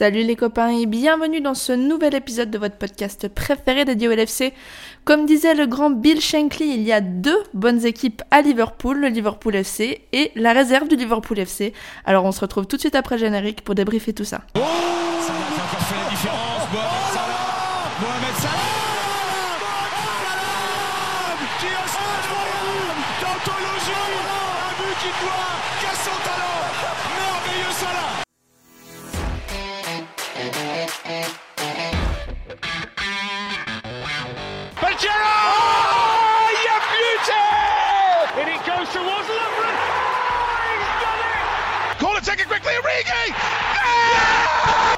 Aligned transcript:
Salut 0.00 0.22
les 0.22 0.34
copains 0.34 0.70
et 0.70 0.86
bienvenue 0.86 1.42
dans 1.42 1.52
ce 1.52 1.72
nouvel 1.72 2.14
épisode 2.14 2.50
de 2.50 2.56
votre 2.56 2.76
podcast 2.76 3.28
préféré 3.28 3.84
dédié 3.84 4.08
au 4.08 4.12
LFC. 4.12 4.54
Comme 5.04 5.26
disait 5.26 5.52
le 5.54 5.66
grand 5.66 5.90
Bill 5.90 6.22
Shankly, 6.22 6.72
il 6.72 6.80
y 6.84 6.90
a 6.90 7.02
deux 7.02 7.36
bonnes 7.52 7.84
équipes 7.84 8.22
à 8.30 8.40
Liverpool, 8.40 8.98
le 8.98 9.08
Liverpool 9.08 9.56
FC 9.56 10.00
et 10.14 10.32
la 10.36 10.54
réserve 10.54 10.88
du 10.88 10.96
Liverpool 10.96 11.40
FC. 11.40 11.74
Alors 12.06 12.24
on 12.24 12.32
se 12.32 12.40
retrouve 12.40 12.66
tout 12.66 12.76
de 12.76 12.80
suite 12.80 12.94
après 12.94 13.18
générique 13.18 13.60
pour 13.60 13.74
débriefer 13.74 14.14
tout 14.14 14.24
ça. 14.24 14.40
Oh 14.54 14.60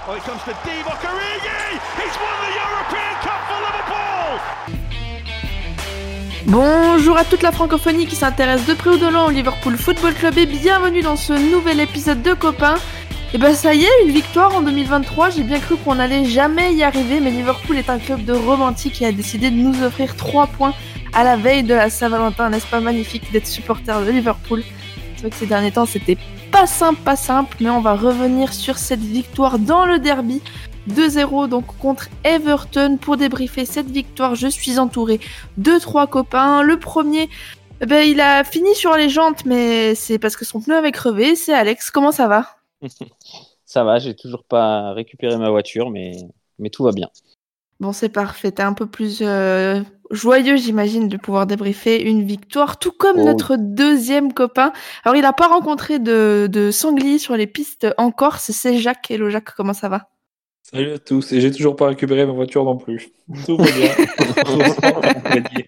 Oh, 0.05 0.17
it 0.17 0.25
comes 0.25 0.43
to 0.43 0.51
He's 0.51 0.85
won 0.85 0.97
the 2.43 2.51
European 2.59 3.15
Cup 3.23 3.41
for 3.47 3.61
Liverpool! 3.63 4.41
Bonjour 6.47 7.17
à 7.17 7.25
toute 7.25 7.43
la 7.43 7.53
francophonie 7.53 8.07
qui 8.07 8.17
s'intéresse 8.17 8.67
de 8.67 8.75
près 8.75 8.91
ou 8.91 8.97
de 8.97 9.07
loin 9.07 9.27
au 9.27 9.31
Liverpool 9.31 9.77
Football 9.77 10.15
Club 10.15 10.39
et 10.39 10.47
bienvenue 10.47 11.03
dans 11.03 11.15
ce 11.15 11.33
nouvel 11.33 11.79
épisode 11.79 12.21
de 12.21 12.35
copains. 12.35 12.79
Et 13.33 13.39
ben 13.39 13.55
ça 13.55 13.75
y 13.75 13.85
est, 13.85 14.05
une 14.05 14.11
victoire 14.11 14.53
en 14.57 14.63
2023, 14.63 15.31
j'ai 15.31 15.45
bien 15.45 15.61
cru 15.61 15.77
qu'on 15.77 15.95
n'allait 15.95 16.25
jamais 16.25 16.75
y 16.75 16.83
arriver, 16.83 17.21
mais 17.21 17.31
Liverpool 17.31 17.79
est 17.79 17.89
un 17.89 18.01
club 18.01 18.25
de 18.25 18.33
romantiques 18.33 19.01
et 19.03 19.07
a 19.07 19.13
décidé 19.13 19.53
de 19.53 19.57
nous 19.57 19.85
offrir 19.85 20.17
3 20.17 20.49
points 20.49 20.75
à 21.13 21.23
la 21.23 21.37
veille 21.37 21.63
de 21.63 21.75
la 21.75 21.91
Saint-Valentin, 21.91 22.51
n'est-ce 22.51 22.67
pas 22.67 22.81
magnifique 22.81 23.31
d'être 23.31 23.47
supporter 23.47 24.05
de 24.05 24.11
Liverpool? 24.11 24.65
C'est 25.15 25.21
vrai 25.21 25.31
que 25.31 25.37
ces 25.37 25.47
derniers 25.47 25.71
temps 25.71 25.87
c'était 25.87 26.19
pas 26.53 26.67
simple, 26.67 27.01
pas 27.01 27.17
simple, 27.17 27.57
mais 27.61 27.71
on 27.71 27.81
va 27.81 27.95
revenir 27.95 28.53
sur 28.53 28.77
cette 28.77 29.01
victoire 29.01 29.59
dans 29.59 29.87
le 29.87 29.99
derby 29.99 30.43
2-0 30.91 31.49
donc 31.49 31.65
contre 31.79 32.09
Everton 32.25 32.99
pour 33.01 33.17
débriefer 33.17 33.65
cette 33.65 33.91
victoire. 33.91 34.35
Je 34.35 34.49
suis 34.49 34.79
entouré 34.79 35.19
de 35.57 35.79
trois 35.79 36.07
copains. 36.07 36.63
Le 36.63 36.79
premier, 36.79 37.31
eh 37.81 37.87
ben, 37.87 38.07
il 38.07 38.21
a 38.21 38.45
fini 38.45 38.75
sur 38.75 38.95
les 38.97 39.09
jantes, 39.09 39.47
mais 39.47 39.95
c'est 39.95 40.19
parce 40.19 40.37
que 40.37 40.45
son 40.45 40.61
pneu 40.61 40.77
avait 40.77 40.93
crevé. 40.93 41.37
C'est 41.37 41.55
Alex. 41.55 41.91
Comment 41.91 42.13
ça 42.13 42.29
va? 42.29 42.47
Ça 43.65 43.85
va, 43.85 43.99
j'ai 43.99 44.15
toujours 44.15 44.45
pas 44.45 44.93
récupéré 44.93 45.39
ma 45.39 45.49
voiture, 45.49 45.89
mais, 45.89 46.13
mais 46.59 46.69
tout 46.69 46.85
va 46.85 46.93
bien. 46.93 47.09
Bon, 47.83 47.93
c'est 47.93 48.09
parfait. 48.11 48.53
T'es 48.53 48.63
un 48.63 48.75
peu 48.75 48.87
plus 48.87 49.19
euh, 49.23 49.81
joyeux, 50.13 50.55
j'imagine, 50.57 51.09
de 51.09 51.17
pouvoir 51.17 51.49
débriefer 51.49 52.01
une 52.01 52.23
victoire, 52.25 52.79
tout 52.79 52.93
comme 52.93 53.17
Oh. 53.19 53.25
notre 53.25 53.57
deuxième 53.59 54.33
copain. 54.33 54.73
Alors, 55.05 55.17
il 55.17 55.23
n'a 55.23 55.33
pas 55.33 55.49
rencontré 55.49 55.99
de, 55.99 56.49
de 56.49 56.71
sanglier 56.71 57.19
sur 57.19 57.37
les 57.37 57.49
pistes 57.49 57.89
en 57.99 58.13
Corse. 58.13 58.53
C'est 58.53 58.79
Jacques. 58.79 59.11
Hello 59.11 59.31
Jacques, 59.31 59.53
comment 59.57 59.73
ça 59.75 59.89
va? 59.89 60.09
Salut 60.63 60.93
à 60.93 60.99
tous, 61.01 61.33
et 61.33 61.41
j'ai 61.41 61.51
toujours 61.51 61.75
pas 61.75 61.89
récupéré 61.89 62.25
ma 62.25 62.33
voiture 62.33 62.65
non 62.65 62.77
plus. 62.77 63.11
Tout 63.47 63.57
va 63.57 63.65
bien. 63.65 63.91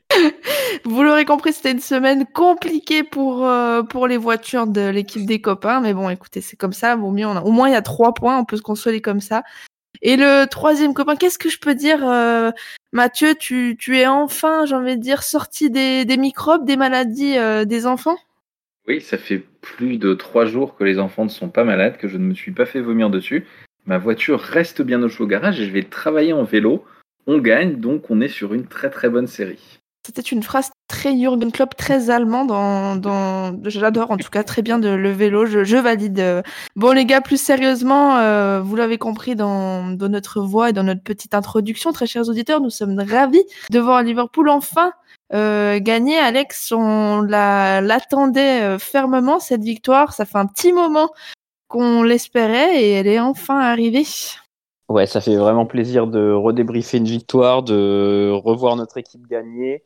Vous 0.85 1.03
l'aurez 1.03 1.25
compris, 1.25 1.53
c'était 1.53 1.73
une 1.73 1.81
semaine 1.81 2.25
compliquée 2.33 3.03
pour, 3.03 3.45
euh, 3.45 3.83
pour 3.83 4.07
les 4.07 4.17
voitures 4.19 4.67
de 4.69 4.89
l'équipe 4.89 5.27
des 5.27 5.41
copains. 5.41 5.81
Mais 5.81 5.95
bon, 5.95 6.09
écoutez, 6.11 6.41
c'est 6.41 6.57
comme 6.57 6.73
ça. 6.73 6.95
Mieux, 6.97 7.27
on 7.27 7.37
a- 7.37 7.43
au 7.43 7.51
moins, 7.51 7.69
il 7.69 7.73
y 7.73 7.77
a 7.77 7.83
trois 7.83 8.15
points. 8.15 8.39
On 8.39 8.45
peut 8.45 8.57
se 8.57 8.63
consoler 8.63 9.01
comme 9.01 9.21
ça. 9.21 9.43
Et 10.07 10.17
le 10.17 10.45
troisième 10.45 10.93
copain, 10.93 11.17
qu'est-ce 11.17 11.39
que 11.39 11.49
je 11.49 11.59
peux 11.59 11.75
dire 11.75 12.07
euh, 12.07 12.51
Mathieu, 12.93 13.35
tu, 13.35 13.75
tu 13.79 13.99
es 13.99 14.07
enfin, 14.07 14.67
j'ai 14.67 14.75
envie 14.75 14.99
de 14.99 15.03
dire, 15.03 15.23
sorti 15.23 15.71
des, 15.71 16.05
des 16.05 16.19
microbes, 16.19 16.67
des 16.67 16.77
maladies 16.77 17.39
euh, 17.39 17.65
des 17.65 17.87
enfants? 17.87 18.19
Oui, 18.87 19.01
ça 19.01 19.17
fait 19.17 19.39
plus 19.39 19.97
de 19.97 20.13
trois 20.13 20.45
jours 20.45 20.77
que 20.77 20.85
les 20.85 20.99
enfants 20.99 21.25
ne 21.25 21.31
sont 21.31 21.49
pas 21.49 21.65
malades, 21.65 21.97
que 21.97 22.07
je 22.07 22.19
ne 22.19 22.25
me 22.25 22.35
suis 22.35 22.53
pas 22.53 22.67
fait 22.67 22.83
vomir 22.83 23.09
dessus. 23.09 23.47
Ma 23.87 23.97
voiture 23.97 24.41
reste 24.41 24.83
bien 24.83 25.03
au 25.03 25.09
chaud 25.09 25.25
au 25.25 25.27
garage 25.27 25.59
et 25.59 25.67
je 25.67 25.73
vais 25.73 25.83
travailler 25.83 26.35
en 26.35 26.45
vélo. 26.45 26.85
On 27.27 27.39
gagne, 27.39 27.77
donc 27.77 28.11
on 28.11 28.21
est 28.21 28.29
sur 28.29 28.53
une 28.53 28.67
très 28.67 28.91
très 28.91 29.09
bonne 29.09 29.27
série. 29.27 29.81
C'était 30.07 30.21
une 30.21 30.43
phrase 30.43 30.71
très 31.05 31.19
Jürgen 31.19 31.53
Klopp, 31.53 31.77
très 31.77 32.09
allemand. 32.09 32.47
Dans, 32.47 32.97
dans... 32.97 33.55
J'adore 33.65 34.11
en 34.11 34.17
tout 34.17 34.31
cas 34.31 34.43
très 34.43 34.63
bien 34.63 34.79
de 34.79 34.89
le 34.89 35.11
vélo. 35.11 35.45
Je, 35.45 35.77
valide. 35.77 36.43
Bon 36.77 36.93
les 36.93 37.05
gars, 37.05 37.21
plus 37.21 37.37
sérieusement, 37.37 38.17
euh, 38.17 38.63
vous 38.63 38.75
l'avez 38.75 38.97
compris 38.97 39.37
dans, 39.37 39.91
dans 39.91 40.09
notre 40.09 40.41
voix 40.41 40.71
et 40.71 40.73
dans 40.73 40.83
notre 40.83 41.03
petite 41.03 41.35
introduction, 41.35 41.93
très 41.93 42.07
chers 42.07 42.29
auditeurs, 42.31 42.61
nous 42.61 42.71
sommes 42.71 42.99
ravis 42.99 43.45
de 43.71 43.79
voir 43.81 44.03
Liverpool 44.03 44.49
enfin 44.49 44.93
euh, 45.35 45.79
gagner. 45.79 46.17
Alex, 46.17 46.73
on 46.73 47.21
la- 47.21 47.83
l'attendait 47.83 48.63
euh, 48.63 48.79
fermement 48.79 49.41
cette 49.41 49.63
victoire. 49.63 50.15
Ça 50.15 50.25
fait 50.25 50.39
un 50.39 50.47
petit 50.47 50.73
moment 50.73 51.11
qu'on 51.69 52.03
l'espérait 52.03 52.83
et 52.83 52.93
elle 52.93 53.09
est 53.09 53.21
enfin 53.21 53.61
arrivée. 53.61 54.07
Ouais, 54.89 55.07
ça 55.07 55.21
fait 55.21 55.37
vraiment 55.37 55.67
plaisir 55.67 56.07
de 56.07 56.33
redébriefer 56.33 56.97
une 56.97 57.05
victoire, 57.05 57.63
de 57.63 58.31
revoir 58.33 58.77
notre 58.77 58.97
équipe 58.97 59.27
gagner, 59.27 59.83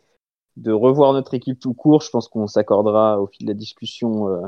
de 0.58 0.72
revoir 0.72 1.12
notre 1.12 1.34
équipe 1.34 1.60
tout 1.60 1.74
court. 1.74 2.02
Je 2.02 2.10
pense 2.10 2.28
qu'on 2.28 2.46
s'accordera 2.46 3.20
au 3.20 3.26
fil 3.26 3.46
de 3.46 3.52
la 3.52 3.58
discussion 3.58 4.28
euh, 4.28 4.40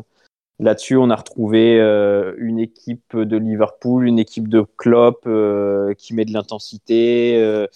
là-dessus. 0.58 0.96
On 0.96 1.10
a 1.10 1.16
retrouvé 1.16 1.80
euh, 1.80 2.34
une 2.38 2.58
équipe 2.58 3.16
de 3.16 3.36
Liverpool, 3.36 4.06
une 4.06 4.18
équipe 4.18 4.48
de 4.48 4.64
Klopp 4.76 5.22
euh, 5.26 5.94
qui 5.94 6.14
met 6.14 6.24
de 6.24 6.32
l'intensité, 6.32 7.66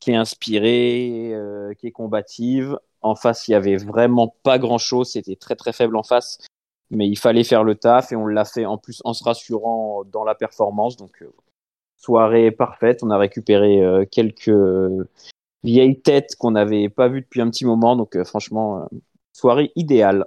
qui 0.00 0.10
est 0.10 0.16
inspirée, 0.16 1.34
qui 1.78 1.86
est 1.86 1.92
combative. 1.92 2.78
En 3.02 3.14
face, 3.14 3.48
il 3.48 3.52
y 3.52 3.54
avait 3.54 3.76
vraiment 3.76 4.34
pas 4.42 4.58
grand-chose. 4.58 5.10
C'était 5.10 5.36
très 5.36 5.56
très 5.56 5.72
faible 5.72 5.96
en 5.96 6.02
face, 6.02 6.38
mais 6.90 7.06
il 7.06 7.18
fallait 7.18 7.44
faire 7.44 7.62
le 7.62 7.74
taf 7.74 8.12
et 8.12 8.16
on 8.16 8.26
l'a 8.26 8.44
fait 8.44 8.64
en 8.64 8.78
plus 8.78 9.02
en 9.04 9.12
se 9.12 9.22
rassurant 9.22 10.04
dans 10.10 10.24
la 10.24 10.34
performance. 10.34 10.96
Donc 10.96 11.24
soirée 11.96 12.50
parfaite. 12.50 13.02
On 13.02 13.10
a 13.10 13.18
récupéré 13.18 14.06
quelques 14.10 14.50
vieilles 15.64 16.00
têtes 16.00 16.36
qu'on 16.38 16.52
n'avait 16.52 16.88
pas 16.88 17.08
vues 17.08 17.22
depuis 17.22 17.40
un 17.40 17.50
petit 17.50 17.64
moment. 17.64 17.96
Donc 17.96 18.16
euh, 18.16 18.24
franchement, 18.24 18.78
euh, 18.78 18.98
soirée 19.32 19.72
idéale. 19.74 20.26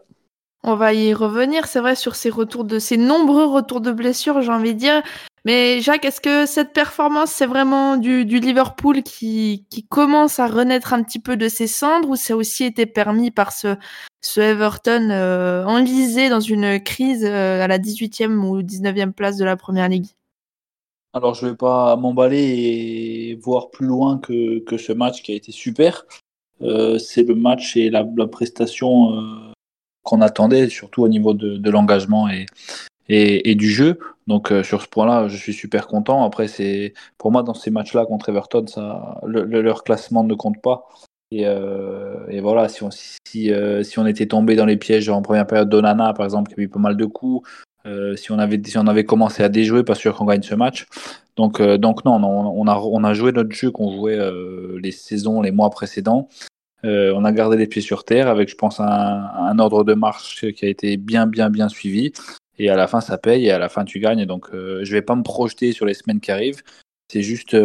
On 0.63 0.75
va 0.75 0.93
y 0.93 1.13
revenir, 1.13 1.67
c'est 1.67 1.79
vrai, 1.79 1.95
sur 1.95 2.15
ces 2.15 2.29
retours 2.29 2.65
de 2.65 2.79
ces 2.79 2.97
nombreux 2.97 3.45
retours 3.45 3.79
de 3.79 3.91
blessures, 3.91 4.41
j'ai 4.41 4.51
envie 4.51 4.73
de 4.73 4.79
dire. 4.79 5.01
Mais 5.45 5.79
Jacques, 5.79 6.03
est-ce 6.03 6.19
que 6.19 6.45
cette 6.45 6.73
performance, 6.73 7.31
c'est 7.31 7.45
vraiment 7.45 7.95
du, 7.95 8.25
Liverpool 8.25 9.01
qui, 9.01 9.65
qui 9.69 9.87
commence 9.87 10.39
à 10.39 10.47
renaître 10.47 10.93
un 10.93 11.03
petit 11.03 11.19
peu 11.19 11.37
de 11.37 11.47
ses 11.47 11.67
cendres 11.67 12.09
ou 12.09 12.15
ça 12.17 12.33
a 12.33 12.35
aussi 12.35 12.65
été 12.65 12.85
permis 12.85 13.31
par 13.31 13.53
ce, 13.53 13.77
ce 14.21 14.41
Everton 14.41 15.09
euh, 15.09 15.63
enlisé 15.63 16.27
dans 16.27 16.41
une 16.41 16.81
crise 16.83 17.23
euh, 17.23 17.63
à 17.63 17.67
la 17.67 17.79
18e 17.79 18.39
ou 18.39 18.61
19e 18.61 19.13
place 19.13 19.37
de 19.37 19.45
la 19.45 19.55
Première 19.55 19.87
Ligue? 19.87 20.16
Alors, 21.17 21.33
je 21.33 21.47
vais 21.47 21.55
pas 21.55 21.95
m'emballer 21.95 22.38
et 22.38 23.39
voir 23.41 23.72
plus 23.72 23.88
loin 23.88 24.19
que, 24.19 24.59
que 24.59 24.78
ce 24.78 24.94
match 24.94 25.23
qui 25.23 25.31
a 25.31 25.35
été 25.35 25.51
super. 25.51 26.05
Euh, 26.61 27.00
c'est 27.00 27.23
le 27.23 27.33
match 27.33 27.75
et 27.75 27.89
la, 27.89 28.07
la 28.16 28.28
prestation 28.28 29.16
euh, 29.16 29.51
qu'on 30.03 30.22
attendait, 30.22 30.69
surtout 30.69 31.01
au 31.01 31.07
niveau 31.07 31.33
de, 31.33 31.57
de 31.57 31.69
l'engagement 31.72 32.29
et, 32.29 32.45
et, 33.09 33.56
du 33.56 33.67
jeu. 33.67 33.97
Donc, 34.27 34.51
euh, 34.51 34.61
sur 34.61 34.83
ce 34.83 34.88
point-là, 34.88 35.27
je 35.27 35.38
suis 35.38 35.53
super 35.53 35.88
content. 35.88 36.23
Après, 36.23 36.47
c'est 36.47 36.94
pour 37.17 37.31
moi, 37.31 37.41
dans 37.41 37.56
ces 37.56 37.72
matchs-là 37.72 38.06
contre 38.06 38.29
Everton, 38.29 38.67
ça, 38.67 39.19
le- 39.25 39.44
le- 39.44 39.63
leur 39.63 39.83
classement 39.83 40.23
ne 40.23 40.35
compte 40.35 40.61
pas. 40.61 40.88
Et, 41.31 41.45
voilà, 42.41 42.69
si 42.69 42.83
on, 42.83 42.91
si, 42.91 43.51
si 43.83 44.00
on 44.00 44.06
était 44.06 44.27
tombé 44.27 44.56
dans 44.56 44.67
les 44.67 44.77
pièges 44.77 45.09
en 45.09 45.23
première 45.23 45.47
période 45.47 45.67
d'Onana, 45.69 46.13
par 46.13 46.25
exemple, 46.25 46.53
qui 46.53 46.59
a 46.59 46.63
eu 46.63 46.69
pas 46.69 46.79
mal 46.79 46.95
de 46.95 47.06
coups, 47.06 47.50
euh, 47.87 48.15
si, 48.15 48.31
on 48.31 48.39
avait, 48.39 48.61
si 48.63 48.77
on 48.77 48.87
avait 48.87 49.05
commencé 49.05 49.43
à 49.43 49.49
déjouer, 49.49 49.83
pas 49.83 49.95
sûr 49.95 50.15
qu'on 50.15 50.25
gagne 50.25 50.41
ce 50.41 50.55
match. 50.55 50.85
Donc, 51.35 51.59
euh, 51.59 51.77
donc 51.77 52.03
non, 52.05 52.15
on, 52.15 52.67
a, 52.67 52.75
on 52.77 53.03
a 53.03 53.13
joué 53.13 53.31
notre 53.31 53.51
jeu 53.51 53.71
qu'on 53.71 53.91
jouait 53.91 54.17
euh, 54.17 54.79
les 54.81 54.91
saisons, 54.91 55.41
les 55.41 55.51
mois 55.51 55.69
précédents. 55.69 56.27
On 56.83 57.25
a 57.25 57.31
gardé 57.33 57.57
les 57.57 57.67
pieds 57.67 57.81
sur 57.81 58.06
terre 58.06 58.29
avec, 58.29 58.50
je 58.50 58.56
pense, 58.56 58.79
un, 58.79 59.59
ordre 59.59 59.83
de 59.83 59.94
marche 59.94 60.50
qui 60.53 60.63
a 60.63 60.69
été 60.69 60.95
bien, 60.95 61.27
bien, 61.27 61.50
bien 61.50 61.67
suivi. 61.67 62.13
Et 62.59 62.69
à 62.69 62.77
la 62.77 62.88
fin, 62.88 63.01
ça 63.01 63.17
paye 63.17 63.47
et 63.47 63.51
à 63.51 63.59
la 63.59 63.67
fin, 63.67 63.83
tu 63.83 64.00
gagnes. 64.00 64.25
Donc, 64.25 64.47
je 64.53 64.89
vais 64.89 65.01
pas 65.01 65.15
me 65.15 65.23
projeter 65.23 65.73
sur 65.73 65.85
les 65.85 65.94
semaines 65.94 66.21
qui 66.21 66.31
arrivent. 66.31 66.62
C'est 67.12 67.23
juste, 67.23 67.57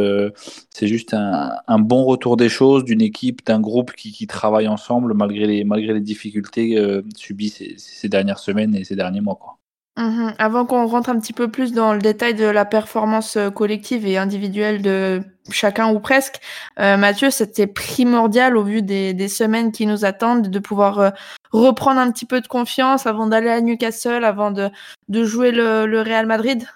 c'est 0.75 0.88
juste 0.88 1.14
un, 1.14 1.79
bon 1.79 2.02
retour 2.02 2.37
des 2.37 2.49
choses 2.49 2.82
d'une 2.82 3.00
équipe, 3.00 3.47
d'un 3.47 3.61
groupe 3.61 3.93
qui, 3.93 4.11
qui 4.11 4.26
travaille 4.26 4.67
ensemble 4.67 5.14
malgré 5.14 5.47
les, 5.47 5.62
malgré 5.62 5.93
les 5.94 6.00
difficultés 6.00 6.76
subies 7.14 7.76
ces, 7.76 8.08
dernières 8.08 8.41
semaines 8.41 8.75
et 8.75 8.82
ces 8.82 8.97
derniers 8.97 9.20
mois. 9.20 9.62
Mhm. 9.99 10.33
Avant 10.39 10.65
qu'on 10.65 10.87
rentre 10.87 11.11
un 11.11 11.21
petit 11.21 11.35
peu 11.35 11.50
plus 11.50 11.73
dans 11.73 11.93
le 11.93 11.99
détail 11.99 12.35
de 12.35 12.47
la 12.47 12.65
performance 12.65 13.37
euh, 13.37 13.50
collective 13.50 14.06
et 14.06 14.17
individuelle 14.17 14.81
de 14.81 15.21
chacun 15.50 15.93
ou 15.93 16.00
presque, 16.00 16.41
euh, 16.81 16.97
Mathieu, 16.97 17.31
c'était 17.31 17.67
primordial 17.67 18.56
au 18.56 18.62
vu 18.62 18.81
des, 18.81 19.12
des 19.12 19.29
semaines 19.29 19.71
qui 19.71 19.87
nous 19.87 20.06
attendent 20.06 20.49
de 20.49 20.59
pouvoir 20.59 20.99
euh, 20.99 21.11
reprendre 21.50 22.00
un 22.00 22.11
petit 22.11 22.25
peu 22.25 22.41
de 22.41 22.47
confiance 22.47 23.06
avant 23.06 23.27
d'aller 23.27 23.50
à 23.50 23.61
Newcastle, 23.61 24.25
avant 24.25 24.50
de, 24.50 24.71
de 25.09 25.25
jouer 25.25 25.53
le, 25.53 25.85
le 25.85 26.00
Real 26.00 26.25
Madrid. 26.25 26.67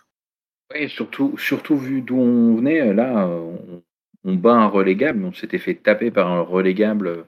Oui, 0.75 0.91
surtout, 0.91 1.39
surtout 1.39 1.79
vu 1.79 2.03
d'où 2.03 2.19
on 2.19 2.57
venait, 2.57 2.93
là, 2.93 3.29
on, 3.29 3.83
on 4.27 4.35
bat 4.35 4.55
un 4.55 4.67
relégable. 4.67 5.25
On 5.25 5.33
s'était 5.33 5.59
fait 5.59 5.75
taper 5.75 6.11
par 6.11 6.31
un 6.31 6.43
relégable 6.43 7.25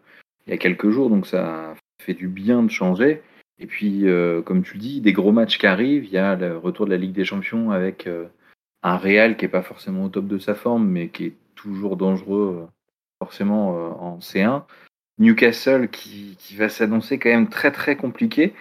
il 0.47 0.51
y 0.51 0.55
a 0.55 0.59
quelques 0.59 0.91
jours, 0.91 1.09
donc 1.09 1.27
ça 1.27 1.75
fait 2.03 2.15
du 2.15 2.29
bien 2.29 2.63
de 2.63 2.71
changer. 2.71 3.23
Et 3.61 3.67
puis, 3.67 4.09
euh, 4.09 4.43
comme 4.43 4.63
tu 4.63 4.79
dis, 4.79 5.01
des 5.01 5.13
gros 5.13 5.33
matchs 5.33 5.59
qui 5.59 5.67
arrivent. 5.67 6.05
Il 6.05 6.13
y 6.13 6.19
a 6.19 6.37
le 6.37 6.57
retour 6.57 6.87
de 6.87 6.91
la 6.91 6.97
Ligue 6.97 7.13
des 7.13 7.25
Champions 7.25 7.71
avec 7.71 8.07
euh, 8.07 8.27
un 8.83 8.97
Real 8.97 9.37
qui 9.37 9.45
est 9.45 9.49
pas 9.49 9.63
forcément 9.63 10.05
au 10.05 10.09
top 10.09 10.27
de 10.27 10.39
sa 10.39 10.55
forme, 10.55 10.87
mais 10.89 11.09
qui 11.09 11.27
est 11.27 11.35
toujours 11.55 11.97
dangereux, 11.97 12.69
forcément 13.21 13.71
en 14.01 14.19
C1. 14.19 14.63
Newcastle 15.19 15.89
qui, 15.89 16.37
qui 16.39 16.55
va 16.55 16.69
s'annoncer 16.69 17.19
quand 17.19 17.31
même 17.31 17.49
très 17.49 17.73
très 17.73 17.97
compliqué. 17.97 18.55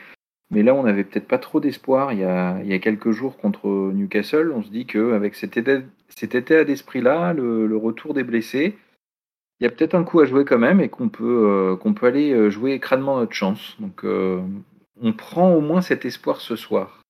Mais 0.49 0.63
là, 0.63 0.73
on 0.73 0.83
n'avait 0.83 1.03
peut-être 1.03 1.27
pas 1.27 1.37
trop 1.37 1.59
d'espoir 1.59 2.13
il, 2.13 2.19
y 2.19 2.23
a, 2.23 2.61
il 2.63 2.67
y 2.69 2.73
a 2.73 2.79
quelques 2.79 3.11
jours 3.11 3.37
contre 3.37 3.67
Newcastle. 3.93 4.51
On 4.55 4.63
se 4.63 4.69
dit 4.69 4.85
qu'avec 4.85 5.35
cet 5.35 5.57
état, 5.57 5.79
cet 6.09 6.35
état 6.35 6.63
d'esprit-là, 6.63 7.33
le, 7.33 7.75
retour 7.77 8.13
des 8.13 8.23
blessés, 8.23 8.77
il 9.59 9.63
y 9.63 9.67
a 9.67 9.69
peut-être 9.69 9.95
un 9.95 10.03
coup 10.03 10.19
à 10.19 10.25
jouer 10.25 10.45
quand 10.45 10.57
même 10.57 10.79
et 10.79 10.89
qu'on 10.89 11.09
peut, 11.09 11.77
euh, 11.81 11.93
peut 11.93 12.07
aller 12.07 12.31
euh, 12.31 12.49
jouer 12.49 12.79
crânement 12.79 13.17
notre 13.17 13.33
chance. 13.33 13.75
Donc, 13.79 14.05
euh, 14.05 14.41
on 15.01 15.13
prend 15.13 15.51
au 15.51 15.61
moins 15.61 15.81
cet 15.81 16.05
espoir 16.05 16.41
ce 16.41 16.55
soir. 16.55 17.01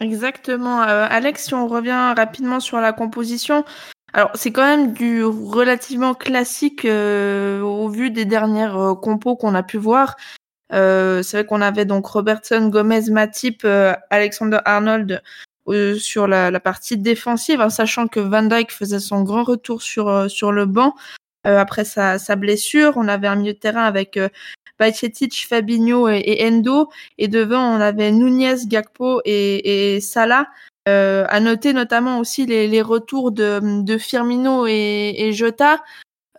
Exactement. 0.00 0.80
Alex, 0.80 1.46
si 1.46 1.54
on 1.54 1.66
revient 1.66 2.14
rapidement 2.16 2.60
sur 2.60 2.78
la 2.78 2.92
composition, 2.92 3.64
alors 4.12 4.30
c'est 4.34 4.52
quand 4.52 4.64
même 4.64 4.92
du 4.92 5.24
relativement 5.24 6.14
classique 6.14 6.84
au 6.84 7.88
vu 7.88 8.10
des 8.10 8.24
dernières 8.24 8.94
compos 9.02 9.34
qu'on 9.34 9.56
a 9.56 9.64
pu 9.64 9.76
voir. 9.76 10.14
Euh, 10.72 11.22
c'est 11.22 11.38
vrai 11.38 11.46
qu'on 11.46 11.62
avait 11.62 11.84
donc 11.84 12.06
Robertson, 12.06 12.68
Gomez, 12.68 13.10
Matip, 13.10 13.62
euh, 13.64 13.94
Alexander 14.10 14.58
Arnold 14.64 15.22
euh, 15.68 15.96
sur 15.96 16.26
la, 16.26 16.50
la, 16.50 16.60
partie 16.60 16.96
défensive, 16.96 17.60
hein, 17.60 17.70
sachant 17.70 18.06
que 18.06 18.20
Van 18.20 18.42
Dijk 18.42 18.70
faisait 18.70 19.00
son 19.00 19.22
grand 19.22 19.44
retour 19.44 19.82
sur 19.82 20.30
sur 20.30 20.52
le 20.52 20.66
banc 20.66 20.94
après 21.44 21.84
sa, 21.84 22.18
sa, 22.18 22.36
blessure. 22.36 22.94
On 22.96 23.08
avait 23.08 23.26
un 23.26 23.36
milieu 23.36 23.54
de 23.54 23.58
terrain 23.58 23.84
avec 23.84 24.18
Bajcetic, 24.78 25.46
Fabinho 25.48 26.08
et, 26.08 26.22
et, 26.24 26.48
Endo, 26.48 26.88
et 27.18 27.28
devant 27.28 27.76
on 27.76 27.80
avait 27.80 28.12
Nunez, 28.12 28.66
Gakpo 28.66 29.20
et, 29.24 29.96
et 29.96 30.00
Salah. 30.00 30.48
Euh, 30.88 31.26
à 31.28 31.40
noter 31.40 31.74
notamment 31.74 32.18
aussi 32.18 32.46
les, 32.46 32.66
les 32.66 32.80
retours 32.80 33.30
de, 33.30 33.82
de 33.82 33.98
Firmino 33.98 34.66
et, 34.66 35.14
et 35.18 35.32
Jota, 35.34 35.82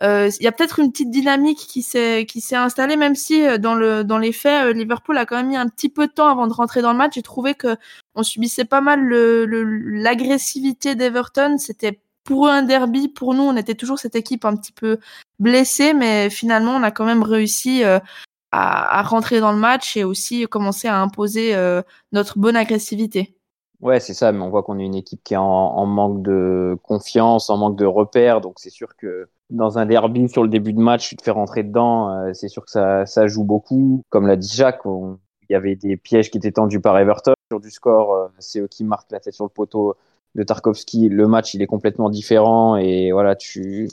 euh, 0.02 0.30
il 0.40 0.44
y 0.44 0.46
a 0.46 0.52
peut-être 0.52 0.78
une 0.78 0.90
petite 0.90 1.10
dynamique 1.10 1.58
qui 1.58 1.82
s'est 1.82 2.26
installée, 2.52 2.96
même 2.96 3.14
si 3.14 3.46
euh, 3.46 3.58
dans 3.58 3.74
le 3.74 4.02
dans 4.02 4.16
les 4.16 4.32
faits, 4.32 4.68
euh, 4.68 4.72
Liverpool 4.72 5.18
a 5.18 5.26
quand 5.26 5.36
même 5.36 5.48
mis 5.48 5.56
un 5.56 5.68
petit 5.68 5.90
peu 5.90 6.06
de 6.06 6.12
temps 6.12 6.28
avant 6.28 6.46
de 6.46 6.54
rentrer 6.54 6.80
dans 6.80 6.92
le 6.92 6.98
match. 6.98 7.14
J'ai 7.14 7.22
trouvé 7.22 7.54
que 7.54 7.76
on 8.14 8.22
subissait 8.22 8.64
pas 8.64 8.80
mal 8.80 9.06
l'agressivité 9.06 10.90
le, 10.90 10.94
d'Everton. 10.96 11.58
C'était 11.58 12.00
pour 12.24 12.46
eux 12.46 12.50
un 12.50 12.62
derby, 12.62 13.08
pour 13.08 13.34
nous, 13.34 13.42
on 13.42 13.56
était 13.56 13.74
toujours 13.74 13.98
cette 13.98 14.14
équipe 14.16 14.44
un 14.46 14.56
petit 14.56 14.72
peu 14.72 14.98
blessée, 15.38 15.92
mais 15.92 16.30
finalement, 16.30 16.76
on 16.76 16.82
a 16.82 16.90
quand 16.90 17.04
même 17.04 17.22
réussi 17.22 17.82
à, 18.52 19.02
rentrer 19.02 19.40
dans 19.40 19.52
le 19.52 19.58
match 19.58 19.96
et 19.96 20.04
aussi 20.04 20.46
commencer 20.46 20.88
à 20.88 21.00
imposer 21.00 21.54
notre 22.12 22.38
bonne 22.38 22.56
agressivité. 22.56 23.36
Ouais, 23.80 23.98
c'est 23.98 24.14
ça, 24.14 24.30
mais 24.32 24.42
on 24.42 24.50
voit 24.50 24.62
qu'on 24.62 24.78
est 24.78 24.84
une 24.84 24.94
équipe 24.94 25.22
qui 25.24 25.34
est 25.34 25.38
en, 25.38 25.42
en, 25.44 25.86
manque 25.86 26.22
de 26.22 26.76
confiance, 26.82 27.48
en 27.48 27.56
manque 27.56 27.76
de 27.76 27.86
repères, 27.86 28.42
donc 28.42 28.54
c'est 28.58 28.70
sûr 28.70 28.94
que 28.96 29.28
dans 29.50 29.78
un 29.78 29.86
derby 29.86 30.28
sur 30.28 30.42
le 30.42 30.48
début 30.48 30.72
de 30.72 30.80
match, 30.80 31.08
tu 31.08 31.16
te 31.16 31.22
fais 31.22 31.30
rentrer 31.30 31.62
dedans, 31.62 32.10
euh, 32.10 32.32
c'est 32.32 32.48
sûr 32.48 32.64
que 32.64 32.70
ça, 32.70 33.04
ça 33.06 33.26
joue 33.26 33.44
beaucoup. 33.44 34.04
Comme 34.08 34.26
l'a 34.26 34.36
dit 34.36 34.52
Jacques, 34.52 34.82
il 34.84 35.52
y 35.52 35.54
avait 35.54 35.76
des 35.76 35.96
pièges 35.96 36.30
qui 36.30 36.38
étaient 36.38 36.52
tendus 36.52 36.80
par 36.80 36.98
Everton 36.98 37.32
sur 37.50 37.60
du 37.60 37.70
score, 37.70 38.14
euh, 38.14 38.28
c'est 38.38 38.60
eux 38.60 38.68
qui 38.68 38.84
marquent 38.84 39.10
la 39.10 39.20
tête 39.20 39.34
sur 39.34 39.44
le 39.44 39.50
poteau 39.50 39.96
de 40.36 40.42
Tarkovsky. 40.42 41.08
Le 41.08 41.26
match, 41.26 41.54
il 41.54 41.62
est 41.62 41.66
complètement 41.66 42.10
différent 42.10 42.76
et 42.76 43.12
voilà, 43.12 43.34
tu 43.34 43.88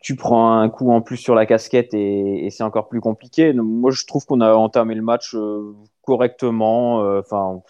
tu 0.00 0.16
prends 0.16 0.58
un 0.58 0.68
coup 0.68 0.90
en 0.90 1.02
plus 1.02 1.16
sur 1.16 1.34
la 1.34 1.46
casquette 1.46 1.94
et, 1.94 2.48
c'est 2.50 2.64
encore 2.64 2.88
plus 2.88 3.00
compliqué. 3.00 3.52
Moi, 3.52 3.90
je 3.90 4.06
trouve 4.06 4.24
qu'on 4.26 4.40
a 4.40 4.54
entamé 4.54 4.94
le 4.94 5.02
match 5.02 5.34
euh, 5.34 5.74
correctement, 6.02 7.18
enfin 7.18 7.62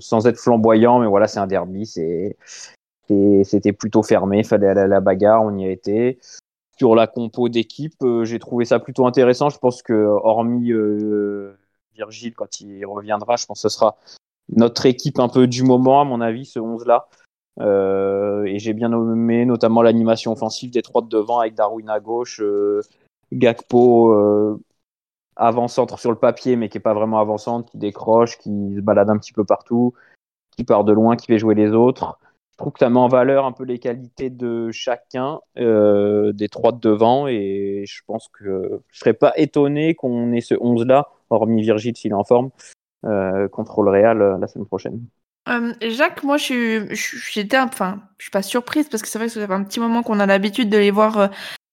sans 0.00 0.26
être 0.26 0.38
flamboyant, 0.38 0.98
mais 1.00 1.06
voilà, 1.06 1.28
c'est 1.28 1.38
un 1.38 1.46
derby, 1.46 1.86
c'était 1.86 3.72
plutôt 3.72 4.02
fermé, 4.02 4.44
fallait 4.44 4.68
aller 4.68 4.80
à 4.80 4.86
la 4.86 5.00
bagarre, 5.00 5.42
on 5.42 5.56
y 5.56 5.66
a 5.66 5.70
été. 5.70 6.18
Sur 6.78 6.94
la 6.94 7.06
compo 7.06 7.48
d'équipe, 7.48 7.94
euh, 8.02 8.24
j'ai 8.24 8.38
trouvé 8.38 8.66
ça 8.66 8.78
plutôt 8.78 9.06
intéressant. 9.06 9.48
Je 9.48 9.58
pense 9.58 9.82
que, 9.82 9.94
hormis 9.94 10.72
euh, 10.72 11.56
Virgile, 11.94 12.34
quand 12.34 12.60
il 12.60 12.84
reviendra, 12.84 13.36
je 13.36 13.46
pense 13.46 13.62
que 13.62 13.68
ce 13.68 13.74
sera 13.74 13.96
notre 14.50 14.84
équipe 14.84 15.18
un 15.18 15.28
peu 15.28 15.46
du 15.46 15.62
moment, 15.62 16.02
à 16.02 16.04
mon 16.04 16.20
avis, 16.20 16.44
ce 16.44 16.58
11-là. 16.58 17.08
Euh, 17.60 18.44
et 18.44 18.58
j'ai 18.58 18.72
bien 18.72 18.90
nommé 18.90 19.46
notamment 19.46 19.82
l'animation 19.82 20.32
offensive 20.32 20.70
des 20.70 20.82
trois 20.82 21.02
de 21.02 21.08
devant 21.08 21.40
avec 21.40 21.54
Darwin 21.54 21.88
à 21.88 22.00
gauche, 22.00 22.40
euh, 22.40 22.82
Gakpo 23.32 24.12
euh, 24.12 24.60
avant-centre 25.36 25.98
sur 25.98 26.10
le 26.10 26.18
papier, 26.18 26.56
mais 26.56 26.68
qui 26.68 26.78
est 26.78 26.80
pas 26.80 26.94
vraiment 26.94 27.18
avant-centre, 27.18 27.70
qui 27.70 27.78
décroche, 27.78 28.38
qui 28.38 28.74
se 28.76 28.80
balade 28.80 29.10
un 29.10 29.18
petit 29.18 29.32
peu 29.32 29.44
partout, 29.44 29.94
qui 30.56 30.64
part 30.64 30.84
de 30.84 30.92
loin, 30.92 31.16
qui 31.16 31.26
fait 31.26 31.38
jouer 31.38 31.54
les 31.54 31.72
autres 31.72 32.18
je 32.56 32.62
trouve 32.62 32.72
que 32.72 32.78
ça 32.78 32.88
met 32.88 32.98
en 32.98 33.08
valeur 33.08 33.44
un 33.44 33.52
peu 33.52 33.64
les 33.64 33.78
qualités 33.78 34.30
de 34.30 34.70
chacun 34.72 35.40
euh, 35.58 36.32
des 36.32 36.48
trois 36.48 36.72
de 36.72 36.78
devant 36.78 37.28
et 37.28 37.84
je 37.86 38.00
pense 38.06 38.28
que 38.28 38.80
je 38.88 38.98
serais 38.98 39.12
pas 39.12 39.34
étonné 39.36 39.94
qu'on 39.94 40.32
ait 40.32 40.40
ce 40.40 40.54
11 40.58 40.86
là, 40.86 41.10
hormis 41.28 41.60
Virgile 41.60 41.94
s'il 41.94 42.12
est 42.12 42.14
en 42.14 42.24
forme, 42.24 42.48
euh, 43.04 43.46
contre 43.48 43.82
le 43.82 43.90
Real 43.90 44.38
la 44.40 44.46
semaine 44.46 44.64
prochaine. 44.64 45.04
Euh, 45.48 45.74
Jacques, 45.80 46.24
moi 46.24 46.38
je 46.38 46.88
j'étais 47.32 47.58
enfin 47.58 48.00
je 48.18 48.24
suis 48.24 48.30
pas 48.30 48.42
surprise 48.42 48.88
parce 48.88 49.02
que 49.02 49.08
c'est 49.08 49.18
vrai 49.18 49.28
que 49.28 49.32
ça 49.32 49.46
fait 49.46 49.52
un 49.52 49.62
petit 49.62 49.78
moment 49.78 50.02
qu'on 50.02 50.18
a 50.18 50.26
l'habitude 50.26 50.68
de 50.68 50.76
les 50.76 50.90
voir 50.90 51.18
euh, 51.18 51.28